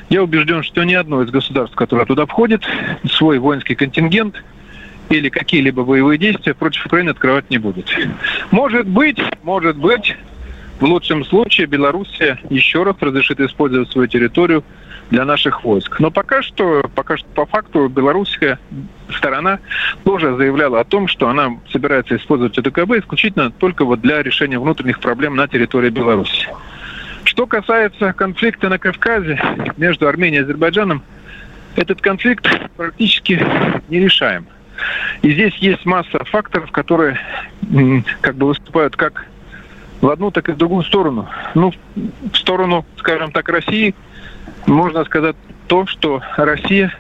я 0.10 0.24
убежден, 0.24 0.64
что 0.64 0.84
ни 0.84 0.94
одно 0.94 1.22
из 1.22 1.30
государств, 1.30 1.76
которое 1.76 2.06
туда 2.06 2.26
входит, 2.26 2.64
свой 3.10 3.40
воинский 3.40 3.76
контингент 3.76 4.44
или 5.10 5.30
какие-либо 5.30 5.84
боевые 5.84 6.18
действия 6.18 6.54
против 6.54 6.86
Украины 6.86 7.10
открывать 7.10 7.50
не 7.50 7.58
будет. 7.58 7.90
Может 8.50 8.88
быть, 8.88 9.20
может 9.44 9.78
быть, 9.78 10.16
в 10.82 10.86
лучшем 10.86 11.24
случае 11.24 11.68
Белоруссия 11.68 12.40
еще 12.50 12.84
раз 12.84 12.96
разрешит 13.00 13.40
использовать 13.40 13.92
свою 13.92 14.08
территорию 14.08 14.64
для 15.12 15.26
наших 15.26 15.64
войск. 15.64 16.00
Но 16.00 16.10
пока 16.10 16.42
что, 16.42 16.90
пока 16.96 17.18
что 17.18 17.28
по 17.36 17.46
факту 17.46 17.88
белорусская 17.88 18.58
сторона 19.16 19.60
тоже 20.04 20.36
заявляла 20.36 20.80
о 20.80 20.84
том, 20.84 21.08
что 21.08 21.30
она 21.30 21.60
собирается 21.72 22.16
использовать 22.16 22.58
ОДКБ 22.58 22.94
исключительно 22.98 23.52
только 23.52 23.86
вот 23.86 24.02
для 24.02 24.24
решения 24.24 24.58
внутренних 24.58 25.00
проблем 25.00 25.36
на 25.36 25.48
территории 25.48 25.90
Беларуси. 25.90 26.48
Что 27.26 27.46
касается 27.46 28.14
конфликта 28.14 28.68
на 28.68 28.80
Кавказе 28.80 29.40
между 29.78 30.08
Арменией 30.08 30.42
и 30.42 30.44
Азербайджаном, 30.44 31.04
этот 31.76 32.02
конфликт 32.02 32.48
практически 32.76 33.46
нерешаем. 33.88 34.48
И 35.22 35.32
здесь 35.32 35.54
есть 35.58 35.86
масса 35.86 36.24
факторов, 36.26 36.72
которые 36.72 37.20
как 38.22 38.36
бы 38.36 38.48
выступают 38.48 38.96
как 38.96 39.28
в 40.02 40.10
одну, 40.10 40.32
так 40.32 40.50
и 40.50 40.52
в 40.52 40.58
другую 40.58 40.84
сторону. 40.84 41.30
Ну, 41.54 41.72
в 41.96 42.36
сторону, 42.36 42.86
скажем 42.98 43.32
так, 43.32 43.48
России 43.50 43.96
можно 44.66 45.06
сказать 45.06 45.36
то, 45.68 45.86
что 45.86 46.22
Россия 46.38 46.94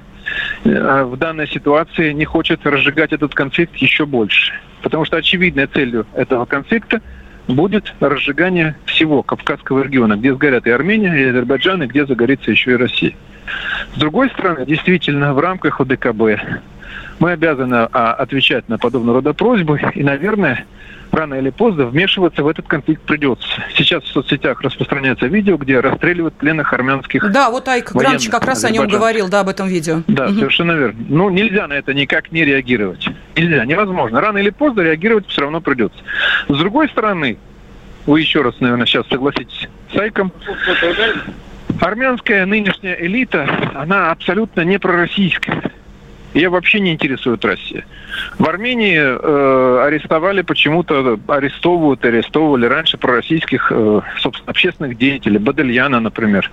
э, 0.63 1.03
в 1.03 1.17
данной 1.17 1.47
ситуации 1.47 2.13
не 2.13 2.25
хочет 2.25 2.65
разжигать 2.65 3.11
этот 3.11 3.33
конфликт 3.33 3.75
еще 3.77 4.05
больше. 4.05 4.53
Потому 4.81 5.05
что 5.05 5.17
очевидной 5.17 5.67
целью 5.67 6.05
этого 6.13 6.45
конфликта 6.45 7.01
будет 7.47 7.93
разжигание 7.99 8.75
всего 8.85 9.23
Кавказского 9.23 9.81
региона, 9.81 10.15
где 10.15 10.33
сгорят 10.33 10.67
и 10.67 10.69
Армения, 10.69 11.15
и 11.15 11.29
Азербайджан, 11.29 11.83
и 11.83 11.87
где 11.87 12.05
загорится 12.05 12.51
еще 12.51 12.71
и 12.71 12.75
Россия. 12.75 13.13
С 13.95 13.99
другой 13.99 14.29
стороны, 14.29 14.65
действительно, 14.65 15.33
в 15.33 15.39
рамках 15.39 15.81
ОДКБ 15.81 16.21
мы 17.19 17.31
обязаны 17.31 17.87
а, 17.91 18.13
отвечать 18.13 18.67
на 18.69 18.77
подобного 18.77 19.17
рода 19.17 19.33
просьбы, 19.33 19.79
и, 19.93 20.03
наверное, 20.03 20.65
рано 21.11 21.35
или 21.35 21.49
поздно 21.49 21.85
вмешиваться 21.85 22.43
в 22.43 22.47
этот 22.47 22.67
конфликт 22.67 23.01
придется. 23.03 23.47
Сейчас 23.75 24.03
в 24.03 24.07
соцсетях 24.07 24.61
распространяется 24.61 25.27
видео, 25.27 25.57
где 25.57 25.79
расстреливают 25.79 26.35
пленных 26.35 26.73
армянских 26.73 27.31
Да, 27.31 27.49
вот 27.49 27.67
Айк 27.67 27.91
Гранч 27.91 28.29
как 28.29 28.45
раз 28.45 28.63
о 28.63 28.69
нем 28.69 28.87
говорил, 28.87 29.29
да, 29.29 29.41
об 29.41 29.49
этом 29.49 29.67
видео. 29.67 30.01
Да, 30.07 30.25
угу. 30.25 30.35
совершенно 30.35 30.71
верно. 30.73 31.05
Ну, 31.09 31.29
нельзя 31.29 31.67
на 31.67 31.73
это 31.73 31.93
никак 31.93 32.31
не 32.31 32.43
реагировать. 32.45 33.07
Нельзя, 33.35 33.65
невозможно. 33.65 34.21
Рано 34.21 34.37
или 34.37 34.49
поздно 34.49 34.81
реагировать 34.81 35.27
все 35.27 35.41
равно 35.41 35.61
придется. 35.61 35.99
С 36.47 36.57
другой 36.57 36.89
стороны, 36.89 37.37
вы 38.05 38.21
еще 38.21 38.41
раз, 38.41 38.55
наверное, 38.59 38.85
сейчас 38.85 39.07
согласитесь 39.07 39.69
с 39.93 39.97
Айком, 39.97 40.31
армянская 41.79 42.45
нынешняя 42.45 42.95
элита, 42.95 43.47
она 43.75 44.11
абсолютно 44.11 44.61
не 44.61 44.79
пророссийская. 44.79 45.71
Ее 46.33 46.49
вообще 46.49 46.79
не 46.79 46.93
интересует 46.93 47.43
Россия. 47.43 47.85
В 48.37 48.47
Армении 48.47 48.97
э, 48.97 49.83
арестовали 49.85 50.41
почему-то, 50.41 51.19
арестовывают, 51.27 52.03
арестовывали 52.05 52.65
раньше 52.65 52.97
пророссийских, 52.97 53.71
э, 53.71 54.01
собственно, 54.19 54.51
общественных 54.51 54.97
деятелей, 54.97 55.39
Бадельяна, 55.39 55.99
например. 55.99 56.49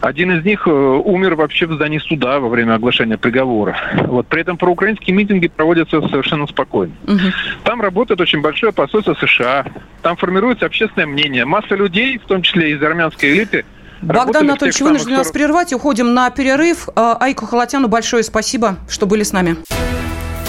Один 0.00 0.32
из 0.32 0.44
них 0.44 0.66
э, 0.66 0.70
умер 0.70 1.36
вообще 1.36 1.66
в 1.66 1.74
здании 1.74 1.98
суда 1.98 2.40
во 2.40 2.48
время 2.48 2.74
оглашения 2.74 3.16
приговора. 3.16 3.76
Вот. 4.06 4.26
При 4.26 4.40
этом 4.40 4.56
проукраинские 4.56 5.14
митинги 5.14 5.48
проводятся 5.48 6.00
совершенно 6.08 6.46
спокойно. 6.46 6.92
Угу. 7.06 7.32
Там 7.64 7.80
работает 7.80 8.20
очень 8.20 8.40
большое 8.40 8.72
посольство 8.72 9.14
США, 9.14 9.64
там 10.02 10.16
формируется 10.16 10.66
общественное 10.66 11.06
мнение. 11.06 11.44
Масса 11.44 11.76
людей, 11.76 12.18
в 12.18 12.26
том 12.26 12.42
числе 12.42 12.72
из 12.72 12.82
армянской 12.82 13.30
элиты, 13.30 13.64
Богдан 14.04 14.50
Анатольевич, 14.50 14.80
вынужден 14.80 15.14
нас 15.14 15.30
прервать. 15.30 15.72
Уходим 15.72 16.14
на 16.14 16.30
перерыв. 16.30 16.88
А, 16.94 17.16
Айку 17.20 17.46
Халатяну 17.46 17.88
большое 17.88 18.22
спасибо, 18.22 18.76
что 18.88 19.06
были 19.06 19.22
с 19.22 19.32
нами. 19.32 19.56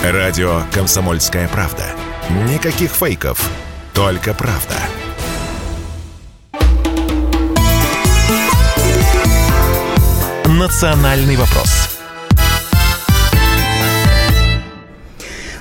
Радио 0.04 0.62
«Комсомольская 0.74 1.48
правда». 1.48 1.84
Никаких 2.52 2.92
фейков, 2.92 3.40
только 3.94 4.34
правда. 4.34 4.76
«Национальный 10.48 11.36
вопрос» 11.36 11.85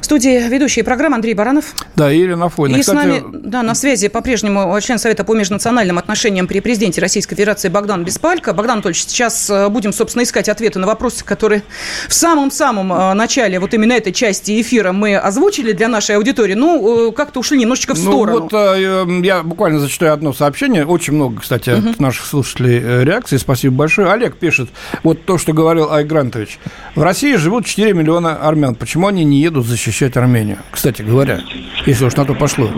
В 0.05 0.07
студии 0.07 0.49
ведущая 0.51 0.85
программы 0.85 1.15
Андрей 1.15 1.33
Баранов. 1.33 1.75
Да, 1.97 2.15
Ирина 2.15 2.45
Афонина. 2.45 2.77
И 2.77 2.81
Кстати... 2.81 2.99
с 2.99 3.01
нами 3.07 3.23
да, 3.33 3.63
на 3.63 3.75
связи 3.75 4.09
по-прежнему 4.09 4.79
член 4.83 4.99
Совета 4.99 5.25
по 5.25 5.33
межнациональным 5.33 5.97
отношениям 5.97 6.47
при 6.47 6.61
президенте 6.61 7.01
Российской 7.01 7.37
Федерации 7.37 7.71
Богдан 7.71 8.05
Беспалько. 8.05 8.53
Богдан 8.53 8.75
Анатольевич, 8.75 9.05
сейчас 9.05 9.49
э, 9.49 9.71
будем, 9.71 9.95
собственно, 9.95 10.25
искать 10.25 10.51
ответы 10.51 10.79
на 10.79 10.87
вопросы, 10.87 11.25
которые 11.25 11.63
в 12.07 12.13
самом-самом 12.13 12.93
э, 12.93 13.15
начале 13.15 13.59
вот 13.59 13.73
именно 13.73 13.95
этой 13.95 14.13
части 14.13 14.61
эфира 14.61 14.93
мы 14.93 15.17
озвучили 15.17 15.73
для 15.73 15.89
нашей 15.89 16.17
аудитории. 16.17 16.53
Ну, 16.53 17.09
э, 17.09 17.13
как-то 17.13 17.41
ушли 17.41 17.57
немножечко 17.57 17.95
в 17.95 18.05
ну, 18.05 18.11
сторону. 18.11 18.49
Ну, 18.53 18.59
вот 18.59 19.25
я 19.25 19.43
буквально 19.43 19.79
зачитаю 19.79 20.13
одно 20.13 20.35
сообщение. 20.35 20.85
Очень 20.85 21.15
много, 21.15 21.41
кстати, 21.41 21.71
угу. 21.71 21.93
от 21.93 21.99
наших 21.99 22.27
слушателей 22.27 23.05
реакций. 23.05 23.39
Спасибо 23.39 23.75
большое. 23.75 24.13
Олег 24.13 24.37
пишет, 24.37 24.69
вот 25.03 25.25
то, 25.25 25.39
что 25.39 25.55
говорил 25.55 25.91
Айгрантович. 25.91 26.59
В 26.95 27.03
России 27.03 27.37
живут 27.37 27.65
4 27.65 27.95
миллиона 27.95 28.37
армян. 28.47 28.75
Почему 28.75 29.07
они 29.07 29.25
не 29.25 29.41
едут 29.41 29.65
защищать 29.65 29.94
защищать 29.95 30.17
Армению, 30.17 30.59
кстати 30.73 31.03
говоря, 31.03 31.41
если 31.87 32.05
уж 32.05 32.17
на 32.17 32.25
то 32.25 32.35
пошло. 32.35 32.69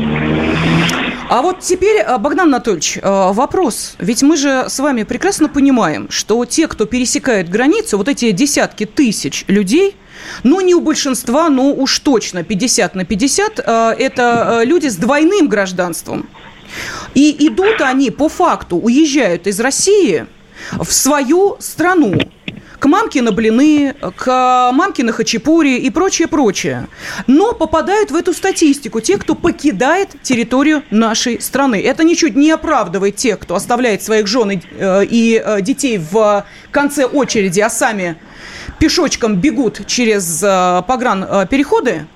А 1.30 1.40
вот 1.40 1.61
теперь, 1.61 1.96
э, 1.96 2.18
Богдан 2.18 2.49
Анатольевич, 2.49 2.99
э, 2.99 3.32
вопрос. 3.32 3.96
Ведь 3.99 4.23
мы 4.23 4.37
же 4.37 4.66
с 4.68 4.78
вами 4.78 5.02
прекрасно 5.02 5.49
понимаем, 5.49 6.08
что 6.11 6.44
те, 6.44 6.68
кто 6.68 6.85
пересекает 6.85 7.49
границу, 7.49 7.96
вот 7.96 8.08
эти 8.08 8.32
десятки 8.32 8.85
тысяч 8.85 9.44
людей, 9.49 9.96
ну, 10.44 10.61
не 10.61 10.75
у 10.75 10.80
большинства, 10.80 11.49
но 11.49 11.73
уж 11.73 11.99
точно 12.00 12.44
50 12.44 12.94
на 12.94 13.04
50, 13.06 13.61
э, 13.64 13.94
это 13.99 14.62
люди 14.64 14.88
с 14.88 14.96
двойным 14.96 15.49
гражданством. 15.49 16.28
И 17.14 17.35
идут 17.49 17.80
они 17.80 18.11
по 18.11 18.28
факту, 18.28 18.76
уезжают 18.76 19.46
из 19.46 19.58
России 19.58 20.26
в 20.78 20.92
свою 20.92 21.56
страну 21.61 22.18
к 22.78 22.87
мамке 22.87 23.23
на 23.23 23.33
блины, 23.33 23.95
к 24.16 24.71
мамке 24.73 25.02
на 25.02 25.12
хачапури 25.12 25.78
и 25.78 25.90
прочее, 25.90 26.28
прочее. 26.28 26.88
Но 27.26 27.52
попадают 27.52 28.11
в 28.11 28.16
эту 28.16 28.33
статистику 28.33 29.00
те, 29.00 29.18
кто 29.18 29.35
покидает 29.35 30.11
территорию 30.23 30.83
нашей 30.90 31.40
страны. 31.40 31.80
Это 31.80 32.04
ничуть 32.04 32.37
не 32.37 32.50
оправдывает 32.50 33.16
тех, 33.16 33.38
кто 33.38 33.54
оставляет 33.54 34.02
своих 34.02 34.26
жен 34.26 34.50
и, 34.50 34.61
э, 34.78 35.04
э, 35.09 35.61
детей 35.62 35.99
в 35.99 36.45
конце 36.71 37.04
очереди, 37.04 37.61
а 37.61 37.71
сами 37.71 38.16
пешочком 38.78 39.37
бегут 39.37 39.87
через 39.87 40.42
э, 40.42 40.83
погран 40.87 41.47
переходы. 41.49 42.06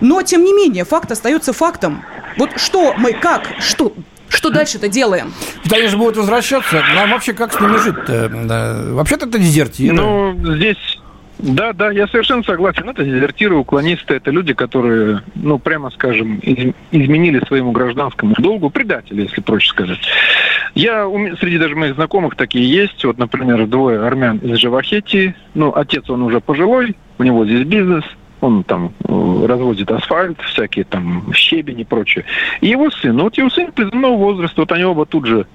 Но, 0.00 0.22
тем 0.22 0.44
не 0.44 0.52
менее, 0.52 0.84
факт 0.84 1.12
остается 1.12 1.52
фактом. 1.52 2.04
Вот 2.36 2.50
что 2.56 2.94
мы, 2.96 3.12
как, 3.12 3.46
что, 3.60 3.92
что 4.32 4.50
дальше-то 4.50 4.88
делаем? 4.88 5.32
они 5.70 5.86
же 5.88 5.96
будут 5.96 6.16
возвращаться. 6.16 6.82
Нам 6.94 7.10
вообще 7.10 7.32
как 7.32 7.52
с 7.52 7.60
ними 7.60 7.76
жить-то? 7.78 8.92
Вообще-то 8.92 9.26
это 9.26 9.38
дезертиры. 9.38 9.94
Ну, 9.94 10.34
здесь 10.56 10.98
да, 11.38 11.72
да, 11.72 11.90
я 11.90 12.06
совершенно 12.06 12.44
согласен. 12.44 12.88
Это 12.88 13.04
дезертиры, 13.04 13.56
уклонисты, 13.56 14.14
это 14.14 14.30
люди, 14.30 14.54
которые, 14.54 15.22
ну, 15.34 15.58
прямо 15.58 15.90
скажем, 15.90 16.38
изменили 16.40 17.44
своему 17.46 17.72
гражданскому 17.72 18.34
долгу, 18.38 18.70
предатели, 18.70 19.22
если 19.22 19.40
проще 19.40 19.68
сказать. 19.68 19.98
Я, 20.74 21.04
среди 21.40 21.58
даже 21.58 21.74
моих 21.74 21.96
знакомых 21.96 22.36
такие 22.36 22.70
есть. 22.70 23.04
Вот, 23.04 23.18
например, 23.18 23.66
двое 23.66 24.00
армян 24.06 24.38
из 24.38 24.58
Живахетии. 24.58 25.34
Ну, 25.54 25.72
отец, 25.74 26.08
он 26.08 26.22
уже 26.22 26.40
пожилой, 26.40 26.96
у 27.18 27.24
него 27.24 27.44
здесь 27.44 27.66
бизнес– 27.66 28.04
он 28.42 28.64
там 28.64 28.92
э, 29.04 29.46
разводит 29.46 29.90
асфальт, 29.90 30.40
всякие 30.42 30.84
там 30.84 31.32
щебень 31.32 31.80
и 31.80 31.84
прочее. 31.84 32.24
И 32.60 32.68
его 32.68 32.90
сын, 32.90 33.16
ну 33.16 33.24
вот 33.24 33.38
его 33.38 33.48
сын 33.48 33.70
призывного 33.70 34.16
возраста, 34.16 34.62
вот 34.62 34.72
они 34.72 34.84
оба 34.84 35.06
тут 35.06 35.26
же 35.26 35.46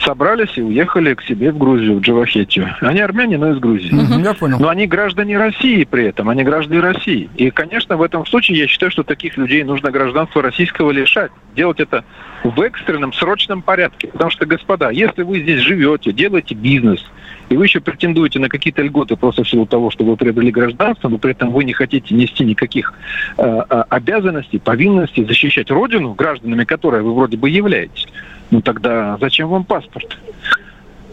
собрались 0.00 0.56
и 0.56 0.62
уехали 0.62 1.14
к 1.14 1.22
себе 1.22 1.52
в 1.52 1.58
Грузию, 1.58 1.96
в 1.96 2.00
Джавахетию. 2.00 2.74
Они 2.80 3.00
армяне, 3.00 3.38
но 3.38 3.50
из 3.50 3.58
Грузии. 3.58 3.92
Угу, 3.92 4.20
я 4.20 4.34
понял. 4.34 4.58
Но 4.58 4.68
они 4.68 4.86
граждане 4.86 5.38
России 5.38 5.84
при 5.84 6.06
этом, 6.06 6.28
они 6.28 6.44
граждане 6.44 6.80
России. 6.80 7.28
И, 7.36 7.50
конечно, 7.50 7.96
в 7.96 8.02
этом 8.02 8.26
случае 8.26 8.58
я 8.58 8.66
считаю, 8.66 8.90
что 8.90 9.02
таких 9.02 9.36
людей 9.36 9.62
нужно 9.64 9.90
гражданство 9.90 10.42
российского 10.42 10.90
лишать. 10.90 11.30
Делать 11.56 11.80
это 11.80 12.04
в 12.44 12.60
экстренном, 12.60 13.12
срочном 13.12 13.62
порядке. 13.62 14.08
Потому 14.08 14.30
что, 14.30 14.46
господа, 14.46 14.90
если 14.90 15.22
вы 15.22 15.40
здесь 15.40 15.60
живете, 15.60 16.12
делаете 16.12 16.54
бизнес, 16.54 17.04
и 17.48 17.56
вы 17.56 17.64
еще 17.64 17.80
претендуете 17.80 18.38
на 18.38 18.48
какие-то 18.48 18.82
льготы 18.82 19.16
просто 19.16 19.42
в 19.42 19.48
силу 19.48 19.66
того, 19.66 19.90
что 19.90 20.04
вы 20.04 20.16
приобрели 20.16 20.50
гражданство, 20.50 21.08
но 21.08 21.18
при 21.18 21.32
этом 21.32 21.50
вы 21.50 21.64
не 21.64 21.72
хотите 21.72 22.14
нести 22.14 22.44
никаких 22.44 22.92
э, 23.38 23.42
э 23.70 23.84
обязанностей, 23.88 24.58
повинностей 24.58 25.24
защищать 25.24 25.70
родину, 25.70 26.14
гражданами 26.14 26.64
которой 26.64 27.02
вы 27.02 27.14
вроде 27.14 27.36
бы 27.36 27.48
являетесь, 27.48 28.06
ну 28.50 28.60
тогда 28.60 29.16
зачем 29.20 29.48
вам 29.48 29.64
паспорт? 29.64 30.18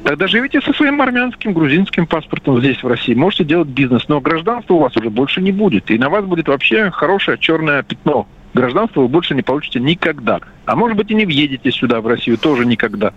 Тогда 0.03 0.27
живите 0.27 0.61
со 0.61 0.71
своим 0.71 1.01
армянским, 1.01 1.51
грузинским 1.51 2.05
паспортом 2.05 2.59
здесь, 2.59 2.83
в 2.83 2.87
России. 2.87 3.15
Можете 3.15 3.43
делать 3.43 3.69
бизнес, 3.69 4.07
но 4.07 4.21
гражданства 4.21 4.75
у 4.75 4.79
вас 4.79 4.95
уже 4.95 5.09
больше 5.09 5.41
не 5.41 5.51
будет. 5.51 5.89
И 5.89 5.97
на 5.97 6.09
вас 6.09 6.23
будет 6.25 6.47
вообще 6.47 6.91
хорошее 6.91 7.39
черное 7.39 7.81
пятно. 7.81 8.27
Гражданство 8.53 9.01
вы 9.01 9.07
больше 9.07 9.33
не 9.33 9.41
получите 9.41 9.79
никогда. 9.79 10.41
А 10.65 10.75
может 10.75 10.95
быть 10.95 11.09
и 11.09 11.15
не 11.15 11.25
въедете 11.25 11.71
сюда, 11.71 12.01
в 12.01 12.07
Россию, 12.07 12.37
тоже 12.37 12.67
никогда. 12.67 13.13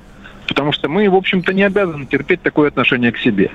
потому 0.47 0.73
что 0.73 0.89
мы, 0.89 1.11
в 1.11 1.15
общем-то, 1.15 1.53
не 1.53 1.63
обязаны 1.63 2.07
терпеть 2.07 2.41
такое 2.41 2.69
отношение 2.69 3.13
к 3.13 3.19
себе. 3.19 3.51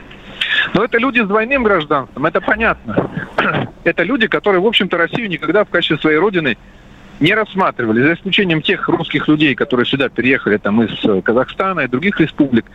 Но 0.76 0.84
это 0.84 1.00
люди 1.00 1.20
с 1.20 1.28
двойным 1.28 1.64
гражданством, 1.64 2.26
это 2.28 2.40
понятно. 2.40 3.10
Это 3.84 4.04
люди, 4.04 4.28
которые, 4.28 4.62
в 4.62 4.66
общем-то, 4.68 4.98
Россию 4.98 5.28
никогда 5.30 5.66
в 5.66 5.70
качестве 5.70 5.98
своей 5.98 6.18
родины 6.18 6.58
не 7.20 7.34
рассматривали, 7.34 8.02
за 8.02 8.14
исключением 8.14 8.62
тех 8.62 8.88
русских 8.90 9.28
людей, 9.28 9.56
которые 9.56 9.86
сюда 9.86 10.10
переехали 10.10 10.58
там, 10.58 10.82
из 10.84 10.92
э, 11.06 11.22
Казахстана 11.22 11.82
и 11.82 11.88
других 11.88 12.20
республик. 12.20 12.66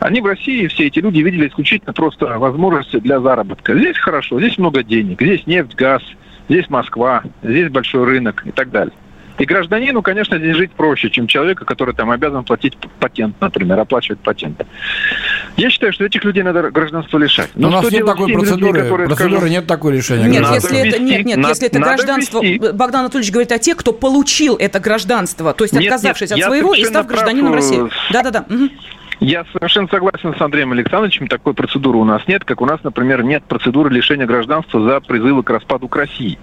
Они 0.00 0.20
в 0.20 0.26
России, 0.26 0.66
все 0.66 0.86
эти 0.86 0.98
люди, 0.98 1.20
видели 1.20 1.48
исключительно 1.48 1.92
просто 1.92 2.38
возможности 2.38 2.98
для 2.98 3.20
заработка. 3.20 3.76
Здесь 3.76 3.98
хорошо, 3.98 4.40
здесь 4.40 4.58
много 4.58 4.82
денег, 4.82 5.20
здесь 5.20 5.46
нефть, 5.46 5.74
газ, 5.74 6.02
здесь 6.48 6.68
Москва, 6.70 7.22
здесь 7.42 7.70
большой 7.70 8.04
рынок 8.04 8.42
и 8.46 8.50
так 8.50 8.70
далее. 8.70 8.94
И 9.38 9.44
гражданину, 9.44 10.02
конечно, 10.02 10.38
здесь 10.38 10.56
жить 10.56 10.72
проще, 10.72 11.10
чем 11.10 11.26
человека, 11.26 11.64
который 11.64 11.94
там 11.94 12.10
обязан 12.10 12.44
платить 12.44 12.76
патент, 13.00 13.36
например, 13.40 13.80
оплачивать 13.80 14.20
патент. 14.20 14.62
Я 15.56 15.70
считаю, 15.70 15.92
что 15.92 16.04
этих 16.04 16.24
людей 16.24 16.42
надо 16.42 16.70
гражданство 16.70 17.18
лишать. 17.18 17.50
Но, 17.54 17.70
Но 17.70 17.78
у 17.78 17.82
нас 17.82 17.92
нет 17.92 18.06
такой 18.06 18.32
процедуры. 18.32 18.80
Людьми, 18.80 19.06
процедуры 19.06 19.16
скажут, 19.16 19.50
нет 19.50 19.66
такой 19.66 19.96
решения. 19.96 20.26
Нет, 20.26 20.44
если 20.52 20.88
это, 20.88 20.98
нет, 20.98 21.24
нет, 21.24 21.36
надо, 21.38 21.48
если 21.50 21.68
это 21.68 21.78
гражданство... 21.80 22.42
Вести. 22.42 22.72
Богдан 22.72 23.00
Анатольевич 23.00 23.32
говорит 23.32 23.52
о 23.52 23.58
тех, 23.58 23.76
кто 23.76 23.92
получил 23.92 24.56
это 24.56 24.80
гражданство, 24.80 25.52
то 25.54 25.64
есть 25.64 25.74
нет, 25.74 25.84
отказавшись 25.84 26.30
нет, 26.30 26.40
от 26.40 26.46
своего 26.46 26.74
и 26.74 26.84
став 26.84 27.06
гражданином 27.06 27.54
России. 27.54 27.80
Да-да-да. 28.12 28.44
Угу. 28.48 28.68
Я 29.22 29.44
совершенно 29.52 29.86
согласен 29.86 30.34
с 30.36 30.40
Андреем 30.40 30.72
Александровичем. 30.72 31.28
Такой 31.28 31.54
процедуры 31.54 31.96
у 31.96 32.04
нас 32.04 32.26
нет, 32.26 32.44
как 32.44 32.60
у 32.60 32.66
нас, 32.66 32.82
например, 32.82 33.22
нет 33.22 33.44
процедуры 33.44 33.88
лишения 33.88 34.26
гражданства 34.26 34.82
за 34.82 34.98
призывы 35.00 35.44
к 35.44 35.50
распаду 35.50 35.86
к 35.86 35.94
России. 35.94 36.40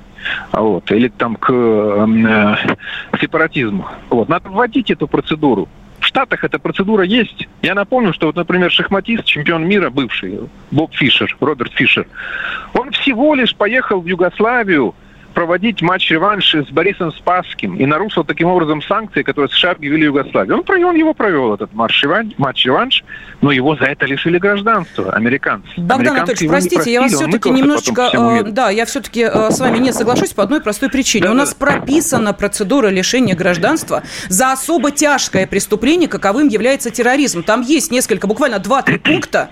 Вот, 0.54 0.90
или 0.90 1.10
там 1.10 1.36
к, 1.36 1.52
э, 1.52 2.56
к 3.12 3.20
сепаратизму. 3.20 3.86
Вот. 4.10 4.30
Надо 4.30 4.50
вводить 4.50 4.92
эту 4.92 5.10
процедуру. 5.10 5.68
В 6.00 6.06
Штатах 6.06 6.46
эта 6.46 6.58
процедура 6.58 7.04
есть. 7.04 7.50
Я 7.62 7.76
напомню, 7.76 8.14
что 8.14 8.28
вот, 8.28 8.38
например, 8.38 8.72
шахматист, 8.72 9.26
чемпион 9.26 9.68
мира 9.68 9.90
бывший, 9.90 10.40
Боб 10.72 10.94
Фишер, 10.94 11.36
Роберт 11.42 11.74
Фишер, 11.74 12.08
он 12.74 12.92
всего 12.92 13.36
лишь 13.36 13.54
поехал 13.56 14.00
в 14.00 14.06
Югославию 14.06 14.96
проводить 15.34 15.82
матч-реванш 15.82 16.56
с 16.56 16.72
Борисом 16.72 17.12
Спасским 17.12 17.76
и 17.76 17.86
нарушил 17.86 18.24
таким 18.24 18.48
образом 18.48 18.82
санкции, 18.82 19.24
которые 19.24 19.50
США 19.50 19.72
объявили 19.72 20.06
Югославии. 20.06 20.52
Он, 20.52 20.64
провел, 20.64 20.90
он 20.90 20.96
его 20.96 21.14
провел, 21.14 21.54
этот 21.54 21.74
матч-реванш, 21.74 23.04
но 23.42 23.52
его 23.52 23.76
за 23.76 23.86
это 23.86 24.06
лишили 24.06 24.38
гражданства, 24.38 25.12
американцы. 25.14 25.70
Богдан 25.78 26.18
Анатольевич, 26.18 26.50
простите, 26.50 26.92
я 26.92 27.02
вас 27.02 27.14
все-таки 27.14 27.50
немножечко... 27.50 28.10
Э, 28.14 28.44
да, 28.44 28.70
я 28.70 28.86
все-таки 28.86 29.22
э, 29.22 29.52
с 29.52 29.60
вами 29.60 29.78
не 29.78 29.94
соглашусь 29.94 30.34
по 30.34 30.44
одной 30.44 30.62
простой 30.62 30.90
причине. 30.90 31.26
Да, 31.26 31.32
У 31.32 31.36
нас 31.36 31.54
да. 31.54 31.66
прописана 31.66 32.34
процедура 32.34 32.88
лишения 32.88 33.36
гражданства 33.36 34.04
за 34.28 34.52
особо 34.52 34.92
тяжкое 34.92 35.48
преступление, 35.48 36.10
каковым 36.10 36.48
является 36.48 36.90
терроризм. 36.90 37.44
Там 37.44 37.62
есть 37.62 37.92
несколько, 37.92 38.28
буквально 38.28 38.56
2-3 38.56 39.00
пункта, 39.04 39.52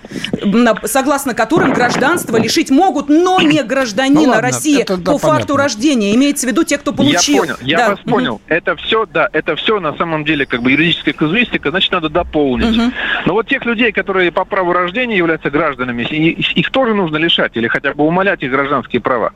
согласно 0.85 1.33
которым 1.33 1.73
гражданство 1.73 2.37
лишить 2.37 2.69
могут, 2.69 3.09
но 3.09 3.39
не 3.41 3.63
гражданина 3.63 4.21
ну, 4.21 4.27
ладно, 4.29 4.41
России 4.41 4.81
это, 4.81 4.97
да, 4.97 5.11
по 5.11 5.17
понятно. 5.17 5.39
факту 5.39 5.55
рождения. 5.67 6.15
Имеется 6.15 6.47
в 6.47 6.49
виду 6.49 6.63
те, 6.63 6.77
кто 6.77 6.93
получил. 6.93 7.35
Я 7.35 7.41
понял, 7.41 7.55
я 7.61 7.77
да. 7.77 7.89
вас 7.89 7.99
угу. 7.99 8.09
понял. 8.09 8.41
Это 8.47 8.75
все, 8.77 9.05
да, 9.05 9.29
это 9.33 9.55
все 9.55 9.79
на 9.79 9.95
самом 9.97 10.23
деле 10.23 10.45
как 10.45 10.61
бы 10.61 10.71
юридическая 10.71 11.13
казуистика, 11.13 11.69
значит, 11.69 11.91
надо 11.91 12.09
дополнить. 12.09 12.77
Угу. 12.77 12.91
Но 13.25 13.33
вот 13.33 13.47
тех 13.47 13.65
людей, 13.65 13.91
которые 13.91 14.31
по 14.31 14.45
праву 14.45 14.73
рождения 14.73 15.17
являются 15.17 15.49
гражданами, 15.49 16.03
их 16.03 16.71
тоже 16.71 16.93
нужно 16.93 17.17
лишать 17.17 17.55
или 17.55 17.67
хотя 17.67 17.93
бы 17.93 18.05
умолять 18.05 18.43
их 18.43 18.51
гражданские 18.51 19.01
права. 19.01 19.33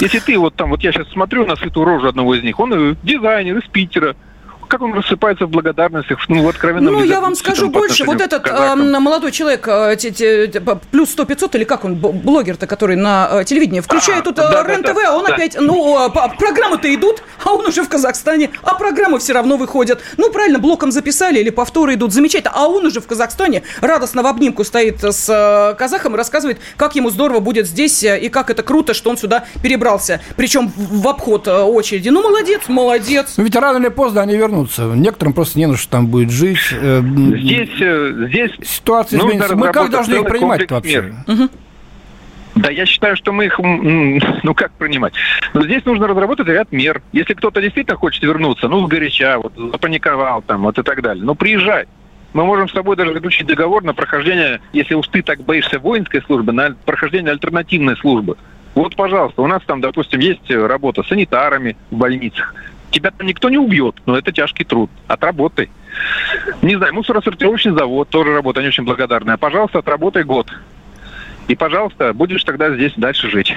Если 0.00 0.20
ты 0.20 0.38
вот 0.38 0.54
там, 0.54 0.70
вот 0.70 0.82
я 0.82 0.92
сейчас 0.92 1.08
смотрю 1.08 1.44
на 1.44 1.56
сытую 1.56 1.84
рожу 1.84 2.08
одного 2.08 2.34
из 2.34 2.42
них, 2.42 2.58
он 2.60 2.72
э, 2.72 2.94
дизайнер 3.02 3.58
из 3.58 3.68
Питера, 3.68 4.14
как 4.68 4.82
он 4.82 4.92
рассыпается 4.94 5.46
в 5.46 5.50
благодарностях, 5.50 6.18
ну, 6.28 6.44
в 6.44 6.48
откровенном 6.48 6.94
Ну, 6.94 7.04
я 7.04 7.20
вам 7.20 7.34
скажу 7.34 7.70
больше. 7.70 8.04
Вот 8.04 8.20
этот 8.20 8.46
э, 8.46 8.74
молодой 8.76 9.32
человек, 9.32 9.66
э, 9.66 9.96
те, 9.98 10.10
те, 10.10 10.62
плюс 10.90 11.16
100-500, 11.16 11.56
или 11.56 11.64
как 11.64 11.84
он, 11.84 11.96
блогер-то, 11.96 12.66
который 12.66 12.96
на 12.96 13.28
э, 13.30 13.44
телевидении, 13.44 13.80
включает 13.80 14.22
а, 14.22 14.24
тут 14.24 14.36
да, 14.36 14.62
РЕН-ТВ, 14.62 14.86
да, 14.86 14.94
да, 14.94 15.12
а 15.12 15.16
он 15.16 15.24
да. 15.24 15.34
опять, 15.34 15.56
ну, 15.58 16.10
программы-то 16.38 16.94
идут, 16.94 17.22
а 17.44 17.52
он 17.52 17.66
уже 17.66 17.82
в 17.82 17.88
Казахстане, 17.88 18.50
а 18.62 18.74
программы 18.74 19.18
все 19.18 19.32
равно 19.32 19.56
выходят. 19.56 20.00
Ну, 20.16 20.30
правильно, 20.30 20.58
блоком 20.58 20.92
записали 20.92 21.40
или 21.40 21.50
повторы 21.50 21.94
идут, 21.94 22.12
замечательно. 22.12 22.52
А 22.54 22.68
он 22.68 22.86
уже 22.86 23.00
в 23.00 23.06
Казахстане 23.06 23.62
радостно 23.80 24.22
в 24.22 24.26
обнимку 24.26 24.64
стоит 24.64 25.02
с 25.02 25.28
э, 25.28 25.74
казахом 25.76 26.14
и 26.14 26.16
рассказывает, 26.16 26.58
как 26.76 26.94
ему 26.94 27.10
здорово 27.10 27.40
будет 27.40 27.66
здесь 27.66 28.02
э, 28.04 28.18
и 28.18 28.28
как 28.28 28.50
это 28.50 28.62
круто, 28.62 28.94
что 28.94 29.10
он 29.10 29.16
сюда 29.16 29.44
перебрался. 29.62 30.20
Причем 30.36 30.68
в, 30.68 31.02
в 31.02 31.08
обход 31.08 31.48
э, 31.48 31.62
очереди. 31.62 32.10
Ну, 32.10 32.22
молодец, 32.22 32.62
молодец. 32.68 33.34
Ну, 33.36 33.44
ведь 33.44 33.56
рано 33.56 33.78
или 33.78 33.88
поздно 33.88 34.22
они 34.22 34.36
вернутся 34.36 34.57
вернуться. 34.58 34.82
Некоторым 34.94 35.34
просто 35.34 35.58
не 35.58 35.66
на 35.66 35.76
что 35.76 35.90
там 35.90 36.06
будет 36.06 36.30
жить. 36.30 36.58
Э, 36.72 37.00
здесь, 37.00 37.80
э, 37.80 38.26
здесь 38.28 38.50
ситуация 38.62 39.18
изменится. 39.20 39.56
Мы 39.56 39.72
как 39.72 39.90
должны 39.90 40.14
их 40.14 40.24
принимать 40.24 40.70
вообще? 40.70 41.14
Угу. 41.26 41.48
Да, 42.56 42.70
я 42.70 42.86
считаю, 42.86 43.16
что 43.16 43.32
мы 43.32 43.46
их, 43.46 43.58
ну 44.42 44.54
как 44.54 44.72
принимать? 44.72 45.14
Но 45.54 45.62
здесь 45.62 45.84
нужно 45.84 46.08
разработать 46.08 46.48
ряд 46.48 46.72
мер. 46.72 47.02
Если 47.12 47.34
кто-то 47.34 47.60
действительно 47.60 47.96
хочет 47.96 48.22
вернуться, 48.22 48.68
ну, 48.68 48.84
сгоряча, 48.86 49.38
вот, 49.38 49.52
запаниковал 49.56 50.42
там, 50.42 50.62
вот 50.62 50.78
и 50.78 50.82
так 50.82 51.02
далее, 51.02 51.24
ну, 51.24 51.34
приезжай. 51.34 51.86
Мы 52.34 52.44
можем 52.44 52.68
с 52.68 52.72
тобой 52.72 52.94
даже 52.94 53.14
заключить 53.14 53.46
договор 53.46 53.82
на 53.84 53.94
прохождение, 53.94 54.60
если 54.74 54.94
уж 54.94 55.08
ты 55.08 55.22
так 55.22 55.40
боишься 55.40 55.78
воинской 55.78 56.20
службы, 56.22 56.52
на 56.52 56.76
прохождение 56.84 57.32
альтернативной 57.32 57.96
службы. 57.96 58.36
Вот, 58.74 58.94
пожалуйста, 58.96 59.40
у 59.40 59.46
нас 59.46 59.62
там, 59.66 59.80
допустим, 59.80 60.20
есть 60.20 60.50
работа 60.50 61.02
с 61.02 61.08
санитарами 61.08 61.76
в 61.90 61.96
больницах. 61.96 62.54
Тебя 62.90 63.10
там 63.10 63.26
никто 63.26 63.50
не 63.50 63.58
убьет, 63.58 63.96
но 64.06 64.16
это 64.16 64.32
тяжкий 64.32 64.64
труд. 64.64 64.90
Отработай. 65.06 65.70
Не 66.62 66.76
знаю, 66.76 66.94
мусоросортировочный 66.94 67.72
завод 67.72 68.08
тоже 68.08 68.32
работа, 68.32 68.60
они 68.60 68.68
очень 68.68 68.84
благодарны. 68.84 69.32
А, 69.32 69.36
пожалуйста, 69.36 69.80
отработай 69.80 70.24
год. 70.24 70.50
И, 71.48 71.54
пожалуйста, 71.54 72.12
будешь 72.14 72.44
тогда 72.44 72.74
здесь 72.74 72.92
дальше 72.96 73.30
жить. 73.30 73.54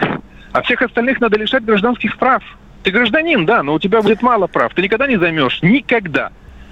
А 0.51 0.61
всех 0.61 0.81
остальных 0.81 1.19
надо 1.21 1.37
лишать 1.37 1.63
гражданских 1.63 2.17
прав. 2.17 2.43
Ты 2.83 2.91
гражданин, 2.91 3.45
да, 3.45 3.63
но 3.63 3.75
у 3.75 3.79
тебя 3.79 4.01
будет 4.01 4.21
мало 4.21 4.47
прав. 4.47 4.73
Ты 4.73 4.81
никогда 4.81 5.07
не 5.07 5.17
займешь. 5.17 5.61
Никогда 5.61 6.31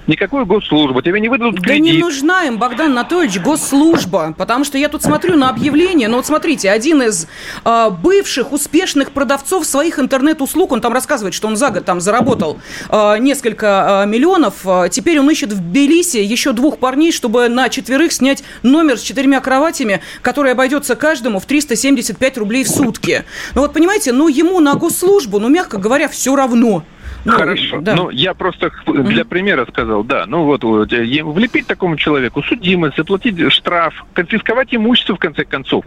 никакую 0.10 0.45
госслужбу, 0.45 1.02
тебе 1.02 1.19
не 1.22 1.30
выдадут 1.30 1.62
кредит. 1.62 1.86
Да 1.86 1.91
не 1.91 1.98
нужна 1.98 2.45
им, 2.45 2.58
Богдан 2.58 2.91
Анатольевич, 2.91 3.39
госслужба, 3.39 4.34
потому 4.38 4.65
что 4.65 4.78
я 4.78 4.89
тут 4.89 5.04
смотрю 5.04 5.38
на 5.38 5.50
объявление, 5.50 6.08
ну 6.08 6.17
вот 6.17 6.26
смотрите, 6.26 6.69
один 6.69 7.02
из 7.04 7.28
э, 7.63 7.89
бывших 7.89 8.52
успешных 8.52 9.12
продавцов 9.12 9.65
своих 9.65 10.00
интернет-услуг, 10.00 10.72
он 10.72 10.82
там 10.82 10.91
рассказывает, 10.91 11.34
что 11.34 11.48
он 11.48 11.56
за 11.56 11.69
год 11.69 11.86
там 11.86 12.02
заработал 12.02 12.60
э, 12.89 13.17
несколько 13.19 14.04
э, 14.04 14.08
миллионов, 14.08 14.65
теперь 14.91 15.19
он 15.19 15.30
ищет 15.30 15.54
в 15.54 15.62
Белисе 15.62 16.24
еще 16.24 16.52
двух 16.52 16.80
парней, 16.80 17.12
чтобы 17.12 17.48
на 17.48 17.69
четверых 17.69 18.12
снять 18.12 18.43
номер 18.63 18.98
с 18.98 19.02
четырьмя 19.02 19.39
кроватями, 19.39 20.02
который 20.22 20.52
обойдется 20.52 20.95
каждому 20.95 21.39
в 21.39 21.45
375 21.45 22.38
рублей 22.38 22.63
в 22.63 22.69
сутки. 22.69 23.24
Ну 23.54 23.62
вот 23.62 23.74
понимаете, 23.74 24.12
ну 24.12 24.28
ему 24.28 24.60
на 24.60 24.74
госслужбу, 24.74 25.39
ну 25.39 25.50
мягко 25.50 25.78
говоря, 25.78 26.08
все 26.10 26.36
равно. 26.36 26.84
Ну, 27.25 27.34
Хорошо. 27.34 27.82
Да. 27.82 27.95
Ну, 27.95 28.10
я 28.10 28.34
просто 28.34 28.71
для 28.86 29.25
примера 29.25 29.65
сказал, 29.69 30.03
да. 30.03 30.25
Ну 30.25 30.45
вот, 30.45 30.63
вот 30.63 30.91
влепить 30.91 31.67
такому 31.67 31.97
человеку 31.97 32.41
судимость, 32.43 32.97
заплатить 32.97 33.51
штраф, 33.51 34.05
конфисковать 34.13 34.73
имущество 34.73 35.15
в 35.15 35.19
конце 35.19 35.43
концов. 35.43 35.84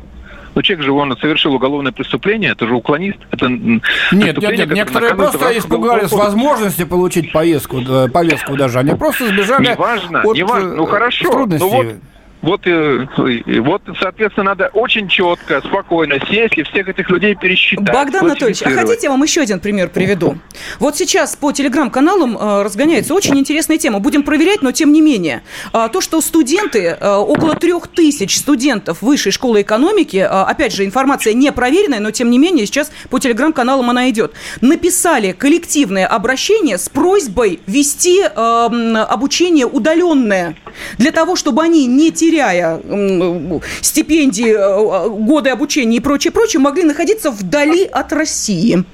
Но 0.55 0.61
человек 0.61 0.85
же, 0.85 0.93
он 0.93 1.17
совершил 1.19 1.55
уголовное 1.55 1.93
преступление, 1.93 2.53
это 2.53 2.67
же 2.67 2.75
уклонист. 2.75 3.19
Это 3.31 3.49
нет, 3.49 3.83
нет, 4.13 4.39
нет, 4.39 4.71
некоторые 4.71 5.15
просто 5.15 5.59
испугались 5.59 6.13
возможности 6.13 6.85
получить 6.85 7.33
поездку, 7.33 7.81
повестку 8.13 8.57
даже. 8.57 8.81
Они 8.81 8.95
просто 8.95 9.29
сбежали 9.29 9.71
неважно, 9.71 10.23
от 10.23 10.37
неважно. 10.37 10.75
Ну, 10.75 10.87
хорошо. 10.87 11.31
трудностей. 11.31 11.65
Ну, 11.65 11.83
вот 11.85 11.97
вот, 12.43 12.67
э, 12.67 13.07
вот, 13.61 13.83
соответственно, 14.01 14.51
надо 14.51 14.71
очень 14.73 15.09
четко, 15.09 15.63
спокойно 15.65 16.17
сесть 16.29 16.59
и 16.59 16.65
всех 16.65 16.89
этих 16.89 17.09
людей 17.09 17.37
пересчитать. 17.37 17.95
Богдан 17.95 18.25
Анатольевич, 18.27 18.63
а 18.63 18.71
хотите, 18.71 19.05
я 19.05 19.11
вам 19.11 19.23
еще 19.23 19.43
один 19.43 19.61
пример 19.61 19.89
приведу? 19.89 20.37
Вот 20.81 20.97
сейчас 20.97 21.37
по 21.37 21.53
телеграм-каналам 21.53 22.37
э, 22.37 22.63
разгоняется 22.63 23.15
очень 23.15 23.39
интересная 23.39 23.79
тема. 23.79 24.01
Будем 24.01 24.25
проверять, 24.25 24.61
но 24.61 24.73
тем 24.73 24.93
не 24.93 25.01
менее. 25.01 25.43
Э, 25.73 25.89
то, 25.93 26.01
что 26.01 26.21
студенты, 26.21 26.97
э, 27.01 27.15
около 27.15 27.55
трех 27.55 27.87
тысяч 27.87 28.37
студентов 28.37 29.03
Высшей 29.03 29.31
школы 29.31 29.63
экономики, 29.63 30.17
опять 30.17 30.73
же, 30.75 30.85
информация 30.85 31.35
не 31.35 31.53
проверенная, 31.53 32.01
но 32.01 32.11
тем 32.11 32.31
не 32.31 32.39
менее 32.39 32.67
сейчас 32.67 32.91
по 33.09 33.21
телеграм-каналам 33.21 33.89
она 33.91 34.11
идет, 34.11 34.33
написали 34.61 35.33
коллективное 35.33 36.07
обращение 36.07 36.77
с 36.77 36.89
просьбой 36.89 37.61
вести 37.67 38.23
э, 38.23 38.27
обучение 38.29 39.67
удаленное 39.67 40.57
для 40.99 41.13
того, 41.13 41.37
чтобы 41.37 41.63
они 41.63 41.87
не 41.87 42.11
теряли 42.11 42.32
теряя 42.33 42.81
стипендии, 43.81 44.55
э, 44.55 45.09
годы 45.09 45.51
обучения 45.51 45.99
и 45.99 46.01
прочее, 46.01 46.33
прочее, 46.33 46.61
могли 46.61 46.85
находиться 46.85 47.31
вдали 47.31 47.85
от 47.85 48.13
России. 48.13 48.85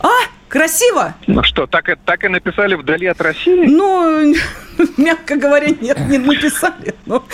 А? 0.00 0.08
Красиво? 0.48 1.14
Ну 1.26 1.42
что, 1.42 1.66
так, 1.66 1.88
и 1.88 1.94
так 1.96 2.24
и 2.24 2.28
написали 2.28 2.74
вдали 2.74 3.06
от 3.06 3.20
России? 3.20 3.66
Ну, 3.66 4.34
мягко 4.96 5.36
говоря, 5.36 5.68
нет, 5.80 5.98
не 6.08 6.18
написали. 6.18 6.94
Но, 7.06 7.24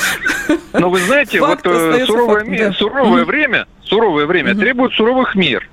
но 0.72 0.90
вы 0.90 1.00
знаете, 1.00 1.40
вот 1.40 1.61
э, 1.64 2.07
суровое, 2.07 2.59
да. 2.59 2.72
суровое 2.72 3.24
время, 3.24 3.66
суровое 3.83 4.26
время 4.26 4.53
угу. 4.53 4.61
требует 4.61 4.92
суровых 4.92 5.35
мер. 5.35 5.68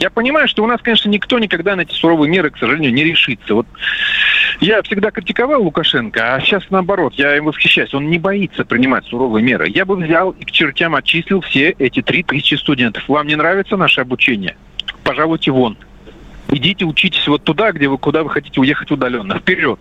Я 0.00 0.10
понимаю, 0.10 0.48
что 0.48 0.62
у 0.64 0.66
нас, 0.66 0.80
конечно, 0.82 1.08
никто 1.08 1.38
никогда 1.38 1.76
на 1.76 1.82
эти 1.82 1.94
суровые 1.94 2.30
меры, 2.30 2.50
к 2.50 2.58
сожалению, 2.58 2.92
не 2.92 3.04
решится. 3.04 3.54
Вот 3.54 3.66
я 4.60 4.82
всегда 4.82 5.10
критиковал 5.10 5.62
Лукашенко, 5.62 6.34
а 6.34 6.40
сейчас 6.40 6.64
наоборот, 6.70 7.14
я 7.14 7.36
им 7.36 7.44
восхищаюсь. 7.44 7.94
Он 7.94 8.08
не 8.08 8.18
боится 8.18 8.64
принимать 8.64 9.04
суровые 9.06 9.42
меры. 9.42 9.68
Я 9.68 9.84
бы 9.84 9.96
взял 9.96 10.30
и 10.30 10.44
к 10.44 10.50
чертям 10.50 10.94
отчислил 10.94 11.40
все 11.40 11.70
эти 11.78 12.02
три 12.02 12.22
тысячи 12.22 12.54
студентов. 12.54 13.08
Вам 13.08 13.26
не 13.26 13.36
нравится 13.36 13.76
наше 13.76 14.00
обучение? 14.00 14.56
Пожалуйте 15.04 15.50
вон. 15.50 15.76
Идите 16.50 16.84
учитесь 16.84 17.26
вот 17.28 17.44
туда, 17.44 17.72
где 17.72 17.88
вы, 17.88 17.98
куда 17.98 18.22
вы 18.22 18.30
хотите 18.30 18.60
уехать 18.60 18.90
удаленно. 18.90 19.38
Вперед. 19.38 19.78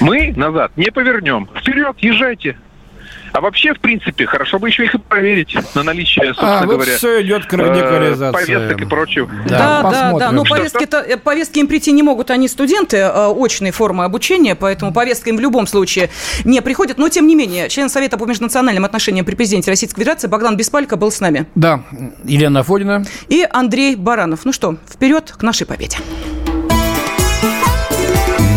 Мы 0.00 0.32
назад 0.36 0.72
не 0.76 0.90
повернем. 0.90 1.48
Вперед, 1.56 1.96
езжайте. 1.98 2.56
А 3.34 3.40
вообще, 3.40 3.74
в 3.74 3.80
принципе, 3.80 4.26
хорошо 4.26 4.60
бы 4.60 4.68
еще 4.68 4.84
их 4.84 4.94
и 4.94 4.98
проверить 4.98 5.56
на 5.74 5.82
наличие, 5.82 6.26
а, 6.26 6.26
собственно 6.28 6.58
а, 6.60 6.66
вот 6.66 6.74
говоря, 6.76 6.96
все 6.96 7.20
идет 7.20 7.46
к 7.46 7.52
радикализации. 7.52 8.32
повесток 8.32 8.80
и 8.80 8.84
прочего. 8.84 9.28
Да, 9.48 9.82
да, 9.82 9.90
да, 9.90 10.18
да. 10.18 10.30
Но 10.30 10.44
повестки, 10.44 10.84
-то, 10.84 10.98
э, 10.98 11.16
повестки 11.16 11.58
им 11.58 11.66
прийти 11.66 11.90
не 11.90 12.04
могут, 12.04 12.30
они 12.30 12.46
студенты 12.46 12.98
э, 12.98 13.34
очной 13.36 13.72
формы 13.72 14.04
обучения, 14.04 14.54
поэтому 14.54 14.92
повестка 14.92 15.30
им 15.30 15.36
в 15.36 15.40
любом 15.40 15.66
случае 15.66 16.10
не 16.44 16.62
приходит. 16.62 16.96
Но, 16.96 17.08
тем 17.08 17.26
не 17.26 17.34
менее, 17.34 17.68
член 17.68 17.88
Совета 17.88 18.18
по 18.18 18.24
межнациональным 18.24 18.84
отношениям 18.84 19.26
при 19.26 19.34
президенте 19.34 19.68
Российской 19.68 19.96
Федерации 19.96 20.28
Богдан 20.28 20.56
Беспалько 20.56 20.96
был 20.96 21.10
с 21.10 21.18
нами. 21.18 21.46
Да, 21.56 21.82
Елена 22.22 22.60
Афонина. 22.60 23.04
И 23.26 23.44
Андрей 23.50 23.96
Баранов. 23.96 24.44
Ну 24.44 24.52
что, 24.52 24.76
вперед 24.88 25.34
к 25.36 25.42
нашей 25.42 25.66
победе. 25.66 25.98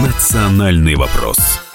Национальный 0.05 0.93
вопрос. 0.93 1.66